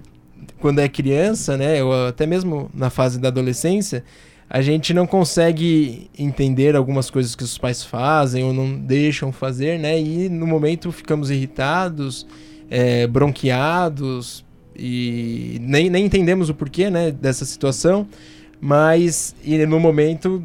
quando 0.60 0.78
é 0.78 0.88
criança, 0.88 1.58
né, 1.58 1.84
ou 1.84 2.08
até 2.08 2.28
mesmo 2.28 2.70
na 2.76 2.92
fase 2.92 3.20
da 3.20 3.30
adolescência, 3.30 4.04
a 4.48 4.62
gente 4.62 4.94
não 4.94 5.08
consegue 5.08 6.12
entender 6.16 6.76
algumas 6.76 7.10
coisas 7.10 7.36
que 7.36 7.44
os 7.44 7.58
pais 7.58 7.84
fazem 7.84 8.44
ou 8.44 8.54
não 8.54 8.78
deixam 8.78 9.32
fazer, 9.32 9.80
né? 9.80 10.00
E 10.00 10.30
no 10.30 10.46
momento 10.46 10.92
ficamos 10.92 11.32
irritados, 11.32 12.28
é, 12.70 13.08
bronqueados 13.08 14.46
e 14.76 15.58
nem, 15.62 15.90
nem 15.90 16.06
entendemos 16.06 16.50
o 16.50 16.54
porquê, 16.54 16.90
né, 16.90 17.12
dessa 17.12 17.46
situação. 17.46 18.08
Mas 18.60 19.34
e 19.44 19.66
no 19.66 19.80
momento 19.80 20.44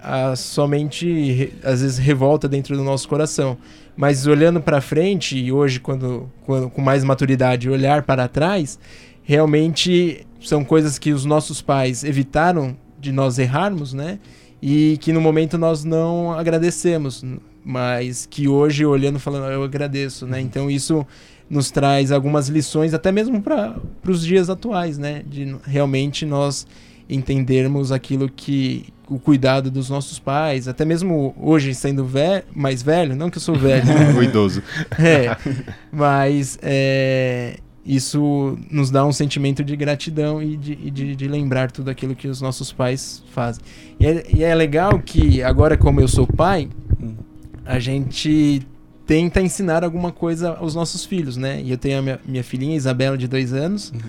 a, 0.00 0.36
somente 0.36 1.52
às 1.64 1.82
vezes 1.82 1.98
revolta 1.98 2.48
dentro 2.48 2.76
do 2.76 2.84
nosso 2.84 3.08
coração. 3.08 3.58
Mas 3.96 4.26
olhando 4.26 4.60
para 4.60 4.80
frente 4.80 5.38
e 5.38 5.50
hoje 5.50 5.80
quando, 5.80 6.30
quando 6.44 6.68
com 6.68 6.82
mais 6.82 7.02
maturidade 7.02 7.70
olhar 7.70 8.02
para 8.02 8.28
trás, 8.28 8.78
realmente 9.22 10.26
são 10.40 10.64
coisas 10.64 10.98
que 10.98 11.12
os 11.12 11.24
nossos 11.24 11.62
pais 11.62 12.04
evitaram 12.04 12.76
de 12.98 13.10
nós 13.10 13.38
errarmos, 13.38 13.92
né? 13.94 14.18
E 14.60 14.98
que 15.00 15.12
no 15.12 15.20
momento 15.20 15.56
nós 15.56 15.84
não 15.84 16.32
agradecemos, 16.32 17.24
mas 17.64 18.26
que 18.26 18.48
hoje 18.48 18.84
olhando 18.84 19.18
falando 19.18 19.50
eu 19.50 19.62
agradeço, 19.62 20.26
né? 20.26 20.40
Então 20.40 20.70
isso 20.70 21.06
nos 21.48 21.70
traz 21.70 22.12
algumas 22.12 22.48
lições 22.48 22.92
até 22.92 23.10
mesmo 23.10 23.40
para 23.40 23.80
os 24.06 24.24
dias 24.24 24.50
atuais, 24.50 24.98
né? 24.98 25.22
De 25.26 25.56
realmente 25.64 26.26
nós 26.26 26.66
entendermos 27.08 27.92
aquilo 27.92 28.28
que 28.28 28.86
o 29.08 29.18
cuidado 29.18 29.70
dos 29.70 29.88
nossos 29.88 30.18
pais, 30.18 30.66
até 30.68 30.84
mesmo 30.84 31.34
hoje 31.40 31.74
sendo 31.74 32.04
ve 32.04 32.42
mais 32.54 32.82
velho, 32.82 33.14
não 33.14 33.30
que 33.30 33.38
eu 33.38 33.42
sou 33.42 33.54
velho, 33.54 33.86
o 34.18 34.22
idoso. 34.22 34.62
É, 34.98 35.36
mas 35.92 36.58
é, 36.62 37.58
isso 37.84 38.58
nos 38.70 38.90
dá 38.90 39.06
um 39.06 39.12
sentimento 39.12 39.62
de 39.62 39.76
gratidão 39.76 40.42
e 40.42 40.56
de, 40.56 40.72
e 40.72 40.90
de, 40.90 41.14
de, 41.14 41.28
lembrar 41.28 41.70
tudo 41.70 41.88
aquilo 41.88 42.16
que 42.16 42.26
os 42.26 42.40
nossos 42.40 42.72
pais 42.72 43.22
fazem. 43.32 43.62
E 44.00 44.06
é, 44.06 44.26
e 44.34 44.42
é 44.42 44.54
legal 44.54 44.98
que 44.98 45.42
agora 45.42 45.76
como 45.76 46.00
eu 46.00 46.08
sou 46.08 46.26
pai, 46.26 46.68
a 47.64 47.78
gente 47.78 48.66
tenta 49.06 49.40
ensinar 49.40 49.84
alguma 49.84 50.10
coisa 50.10 50.56
aos 50.56 50.74
nossos 50.74 51.04
filhos, 51.04 51.36
né? 51.36 51.62
E 51.62 51.70
eu 51.70 51.78
tenho 51.78 52.00
a 52.00 52.02
minha, 52.02 52.20
minha 52.26 52.42
filhinha 52.42 52.76
Isabela 52.76 53.16
de 53.16 53.28
dois 53.28 53.52
anos. 53.52 53.92
Uhum. 53.92 54.00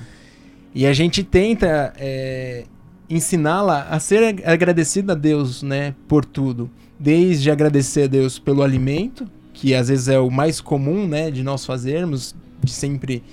E 0.74 0.86
a 0.86 0.94
gente 0.94 1.24
tenta 1.24 1.94
é, 1.98 2.66
ensiná-la 3.10 3.84
a 3.84 4.00
ser 4.00 4.44
agradecida 4.46 5.14
a 5.14 5.16
Deus, 5.16 5.64
né, 5.64 5.96
por 6.08 6.26
tudo. 6.26 6.70
Desde 7.00 7.50
agradecer 7.52 8.04
a 8.04 8.08
Deus 8.08 8.40
pelo 8.40 8.64
alimento, 8.64 9.28
que 9.54 9.74
às 9.74 9.88
vezes 9.90 10.08
é 10.08 10.20
o 10.20 10.30
mais 10.30 10.60
comum, 10.60 11.08
né, 11.08 11.32
de 11.32 11.44
nós 11.44 11.66
fazermos, 11.66 12.36
de 12.64 12.72
sempre 12.72 13.24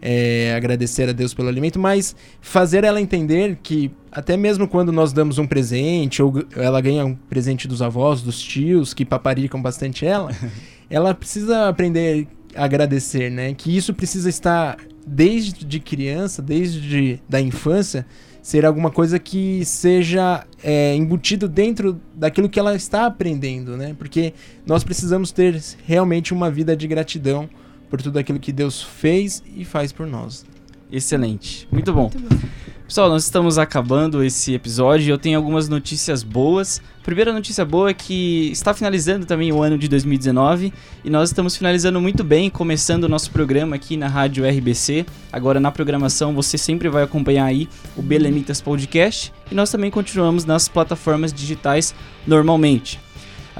é, 0.00 0.54
agradecer 0.56 1.08
a 1.08 1.12
Deus 1.12 1.34
pelo 1.34 1.48
alimento, 1.48 1.78
mas 1.78 2.14
fazer 2.40 2.84
ela 2.84 3.00
entender 3.00 3.58
que 3.62 3.90
até 4.10 4.36
mesmo 4.36 4.66
quando 4.66 4.92
nós 4.92 5.12
damos 5.12 5.38
um 5.38 5.46
presente 5.46 6.22
ou 6.22 6.32
ela 6.56 6.80
ganha 6.80 7.04
um 7.04 7.14
presente 7.14 7.68
dos 7.68 7.82
avós, 7.82 8.22
dos 8.22 8.40
tios 8.40 8.94
que 8.94 9.04
paparicam 9.04 9.60
bastante 9.60 10.06
ela, 10.06 10.30
ela 10.88 11.12
precisa 11.14 11.68
aprender 11.68 12.26
a 12.54 12.64
agradecer, 12.64 13.30
né? 13.30 13.54
Que 13.54 13.76
isso 13.76 13.92
precisa 13.92 14.28
estar 14.28 14.78
desde 15.06 15.78
criança, 15.80 16.42
desde 16.42 17.20
da 17.28 17.40
infância, 17.40 18.06
ser 18.48 18.64
alguma 18.64 18.90
coisa 18.90 19.18
que 19.18 19.62
seja 19.62 20.42
é, 20.64 20.94
embutido 20.94 21.46
dentro 21.46 22.00
daquilo 22.14 22.48
que 22.48 22.58
ela 22.58 22.74
está 22.74 23.04
aprendendo, 23.04 23.76
né? 23.76 23.94
Porque 23.98 24.32
nós 24.66 24.82
precisamos 24.82 25.30
ter 25.30 25.62
realmente 25.84 26.32
uma 26.32 26.50
vida 26.50 26.74
de 26.74 26.88
gratidão 26.88 27.46
por 27.90 28.00
tudo 28.00 28.18
aquilo 28.18 28.38
que 28.38 28.50
Deus 28.50 28.82
fez 28.82 29.42
e 29.54 29.66
faz 29.66 29.92
por 29.92 30.06
nós. 30.06 30.46
Excelente, 30.90 31.68
muito 31.70 31.92
bom. 31.92 32.10
Muito 32.10 32.20
bom. 32.20 32.38
Pessoal, 32.88 33.10
nós 33.10 33.24
estamos 33.24 33.58
acabando 33.58 34.24
esse 34.24 34.54
episódio 34.54 35.06
e 35.06 35.10
eu 35.10 35.18
tenho 35.18 35.36
algumas 35.36 35.68
notícias 35.68 36.22
boas. 36.22 36.80
A 37.02 37.04
primeira 37.04 37.34
notícia 37.34 37.62
boa 37.62 37.90
é 37.90 37.94
que 37.94 38.50
está 38.50 38.72
finalizando 38.72 39.26
também 39.26 39.52
o 39.52 39.62
ano 39.62 39.76
de 39.76 39.86
2019 39.88 40.72
e 41.04 41.10
nós 41.10 41.28
estamos 41.28 41.54
finalizando 41.54 42.00
muito 42.00 42.24
bem, 42.24 42.48
começando 42.48 43.04
o 43.04 43.08
nosso 43.08 43.30
programa 43.30 43.76
aqui 43.76 43.94
na 43.94 44.08
Rádio 44.08 44.42
RBC. 44.48 45.04
Agora 45.30 45.60
na 45.60 45.70
programação 45.70 46.34
você 46.34 46.56
sempre 46.56 46.88
vai 46.88 47.02
acompanhar 47.02 47.44
aí 47.44 47.68
o 47.94 48.00
Belemitas 48.00 48.58
Podcast 48.62 49.34
e 49.52 49.54
nós 49.54 49.70
também 49.70 49.90
continuamos 49.90 50.46
nas 50.46 50.66
plataformas 50.66 51.30
digitais 51.30 51.94
normalmente. 52.26 52.98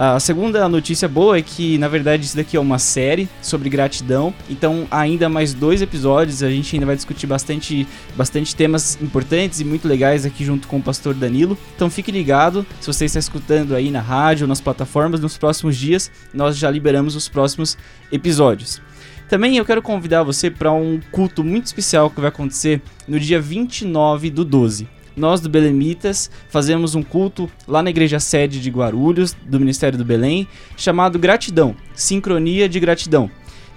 A 0.01 0.21
segunda 0.21 0.69
notícia 0.69 1.09
boa 1.09 1.39
é 1.39 1.43
que, 1.43 1.77
na 1.77 1.89
verdade, 1.89 2.25
isso 2.25 2.37
daqui 2.37 2.57
é 2.57 2.61
uma 2.61 2.79
série 2.79 3.29
sobre 3.43 3.69
gratidão. 3.69 4.33
Então, 4.49 4.87
ainda 4.93 5.29
mais 5.29 5.53
dois 5.53 5.83
episódios. 5.83 6.41
A 6.41 6.49
gente 6.49 6.77
ainda 6.77 6.87
vai 6.87 6.95
discutir 6.95 7.27
bastante, 7.27 7.85
bastante 8.15 8.55
temas 8.55 8.97
importantes 9.03 9.59
e 9.59 9.65
muito 9.65 9.89
legais 9.89 10.25
aqui 10.25 10.45
junto 10.45 10.69
com 10.69 10.77
o 10.77 10.83
pastor 10.83 11.15
Danilo. 11.15 11.59
Então, 11.75 11.91
fique 11.91 12.13
ligado. 12.13 12.65
Se 12.81 12.87
você 12.87 13.07
está 13.07 13.19
escutando 13.19 13.75
aí 13.75 13.91
na 13.91 14.01
rádio, 14.01 14.47
nas 14.47 14.61
plataformas, 14.61 15.19
nos 15.19 15.37
próximos 15.37 15.77
dias, 15.77 16.13
nós 16.33 16.57
já 16.57 16.71
liberamos 16.71 17.17
os 17.17 17.29
próximos 17.29 17.77
episódios. 18.13 18.81
Também 19.29 19.57
eu 19.57 19.65
quero 19.65 19.83
convidar 19.83 20.23
você 20.23 20.49
para 20.49 20.71
um 20.71 21.01
culto 21.11 21.43
muito 21.43 21.67
especial 21.67 22.09
que 22.09 22.21
vai 22.21 22.29
acontecer 22.29 22.81
no 23.09 23.19
dia 23.19 23.41
29 23.41 24.31
do 24.31 24.45
12 24.45 24.98
nós 25.19 25.41
do 25.41 25.49
Belemitas 25.49 26.31
fazemos 26.49 26.95
um 26.95 27.03
culto 27.03 27.51
lá 27.67 27.83
na 27.83 27.91
igreja 27.91 28.21
sede 28.21 28.61
de 28.61 28.71
Guarulhos, 28.71 29.35
do 29.47 29.59
Ministério 29.59 29.99
do 29.99 30.05
Belém, 30.05 30.49
chamado 30.77 31.19
Gratidão, 31.19 31.75
Sincronia 31.95 32.69
de 32.69 32.81
Gratidão. 32.81 33.31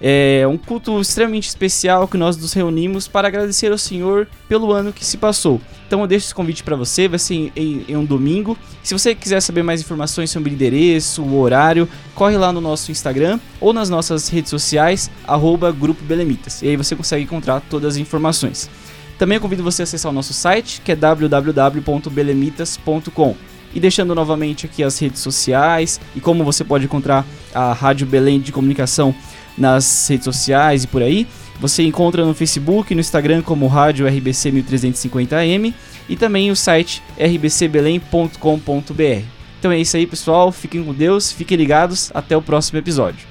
É 0.04 0.48
um 0.48 0.58
culto 0.58 1.00
extremamente 1.00 1.48
especial 1.48 2.08
que 2.08 2.18
nós 2.18 2.36
nos 2.36 2.54
reunimos 2.54 3.08
para 3.08 3.28
agradecer 3.28 3.72
ao 3.72 3.78
Senhor 3.78 4.28
pelo 4.50 4.72
ano 4.72 4.92
que 4.92 5.06
se 5.06 5.16
passou. 5.16 5.62
Então 5.86 6.02
eu 6.02 6.08
deixo 6.08 6.26
esse 6.26 6.34
convite 6.34 6.64
para 6.64 6.76
você, 6.76 7.08
vai 7.08 7.20
ser 7.20 7.36
em, 7.36 7.52
em, 7.56 7.86
em, 7.90 7.96
um 7.96 8.04
domingo. 8.04 8.58
Se 8.82 8.98
você 8.98 9.14
quiser 9.14 9.40
saber 9.42 9.62
mais 9.62 9.80
informações 9.80 10.32
sobre 10.32 10.50
o 10.50 10.54
endereço, 10.54 11.22
o 11.22 11.40
horário, 11.40 11.88
corre 12.16 12.36
lá 12.36 12.52
no 12.52 12.60
nosso 12.60 12.92
Instagram 12.92 13.40
ou 13.60 13.74
nas 13.74 13.92
nossas 13.92 14.28
redes 14.28 14.50
sociais, 14.50 15.12
arroba 15.28 15.72
Grupo 15.72 16.04
Belemitas. 16.04 16.64
E 16.64 16.70
aí 16.70 16.76
você 16.76 16.96
consegue 16.96 17.24
encontrar 17.24 17.62
todas 17.70 17.94
as 17.94 17.98
informações. 17.98 18.68
Também 19.22 19.40
convido 19.40 19.62
você 19.62 19.82
a 19.82 19.84
acessar 19.84 20.12
o 20.12 20.16
nosso 20.16 20.34
site, 20.34 20.82
que 20.84 20.92
é 20.92 20.96
www.belemitas.com. 20.96 23.36
E 23.72 23.80
deixando 23.80 24.16
novamente 24.16 24.66
aqui 24.66 24.84
as 24.84 24.98
redes 24.98 25.22
sociais 25.22 26.02
e 26.16 26.20
como 26.20 26.44
você 26.44 26.64
pode 26.64 26.86
encontrar 26.86 27.24
a 27.54 27.72
Rádio 27.72 28.08
Belém 28.08 28.40
de 28.40 28.52
Comunicação 28.52 29.14
nas 29.56 30.08
redes 30.10 30.26
sociais 30.26 30.86
e 30.86 30.88
por 30.88 31.04
aí. 31.04 31.28
Você 31.60 31.84
encontra 31.84 32.26
no 32.26 32.34
Facebook 32.34 32.92
e 32.92 32.96
no 32.96 33.02
Instagram 33.02 33.44
como 33.44 33.68
Rádio 33.68 34.08
RBC 34.08 34.52
1350M 34.54 35.72
e 36.10 36.16
também 36.16 36.50
o 36.50 36.56
site 36.56 37.04
rbcbelém.com.br. 37.16 39.24
Então 39.60 39.72
é 39.72 39.78
isso 39.78 39.98
aí, 39.98 40.08
pessoal. 40.08 40.52
Fiquem 40.52 40.84
com 40.84 40.96
Deus, 40.96 41.32
fiquem 41.32 41.58
ligados. 41.58 42.10
Até 42.16 42.36
o 42.36 42.42
próximo 42.42 42.80
episódio. 42.80 43.31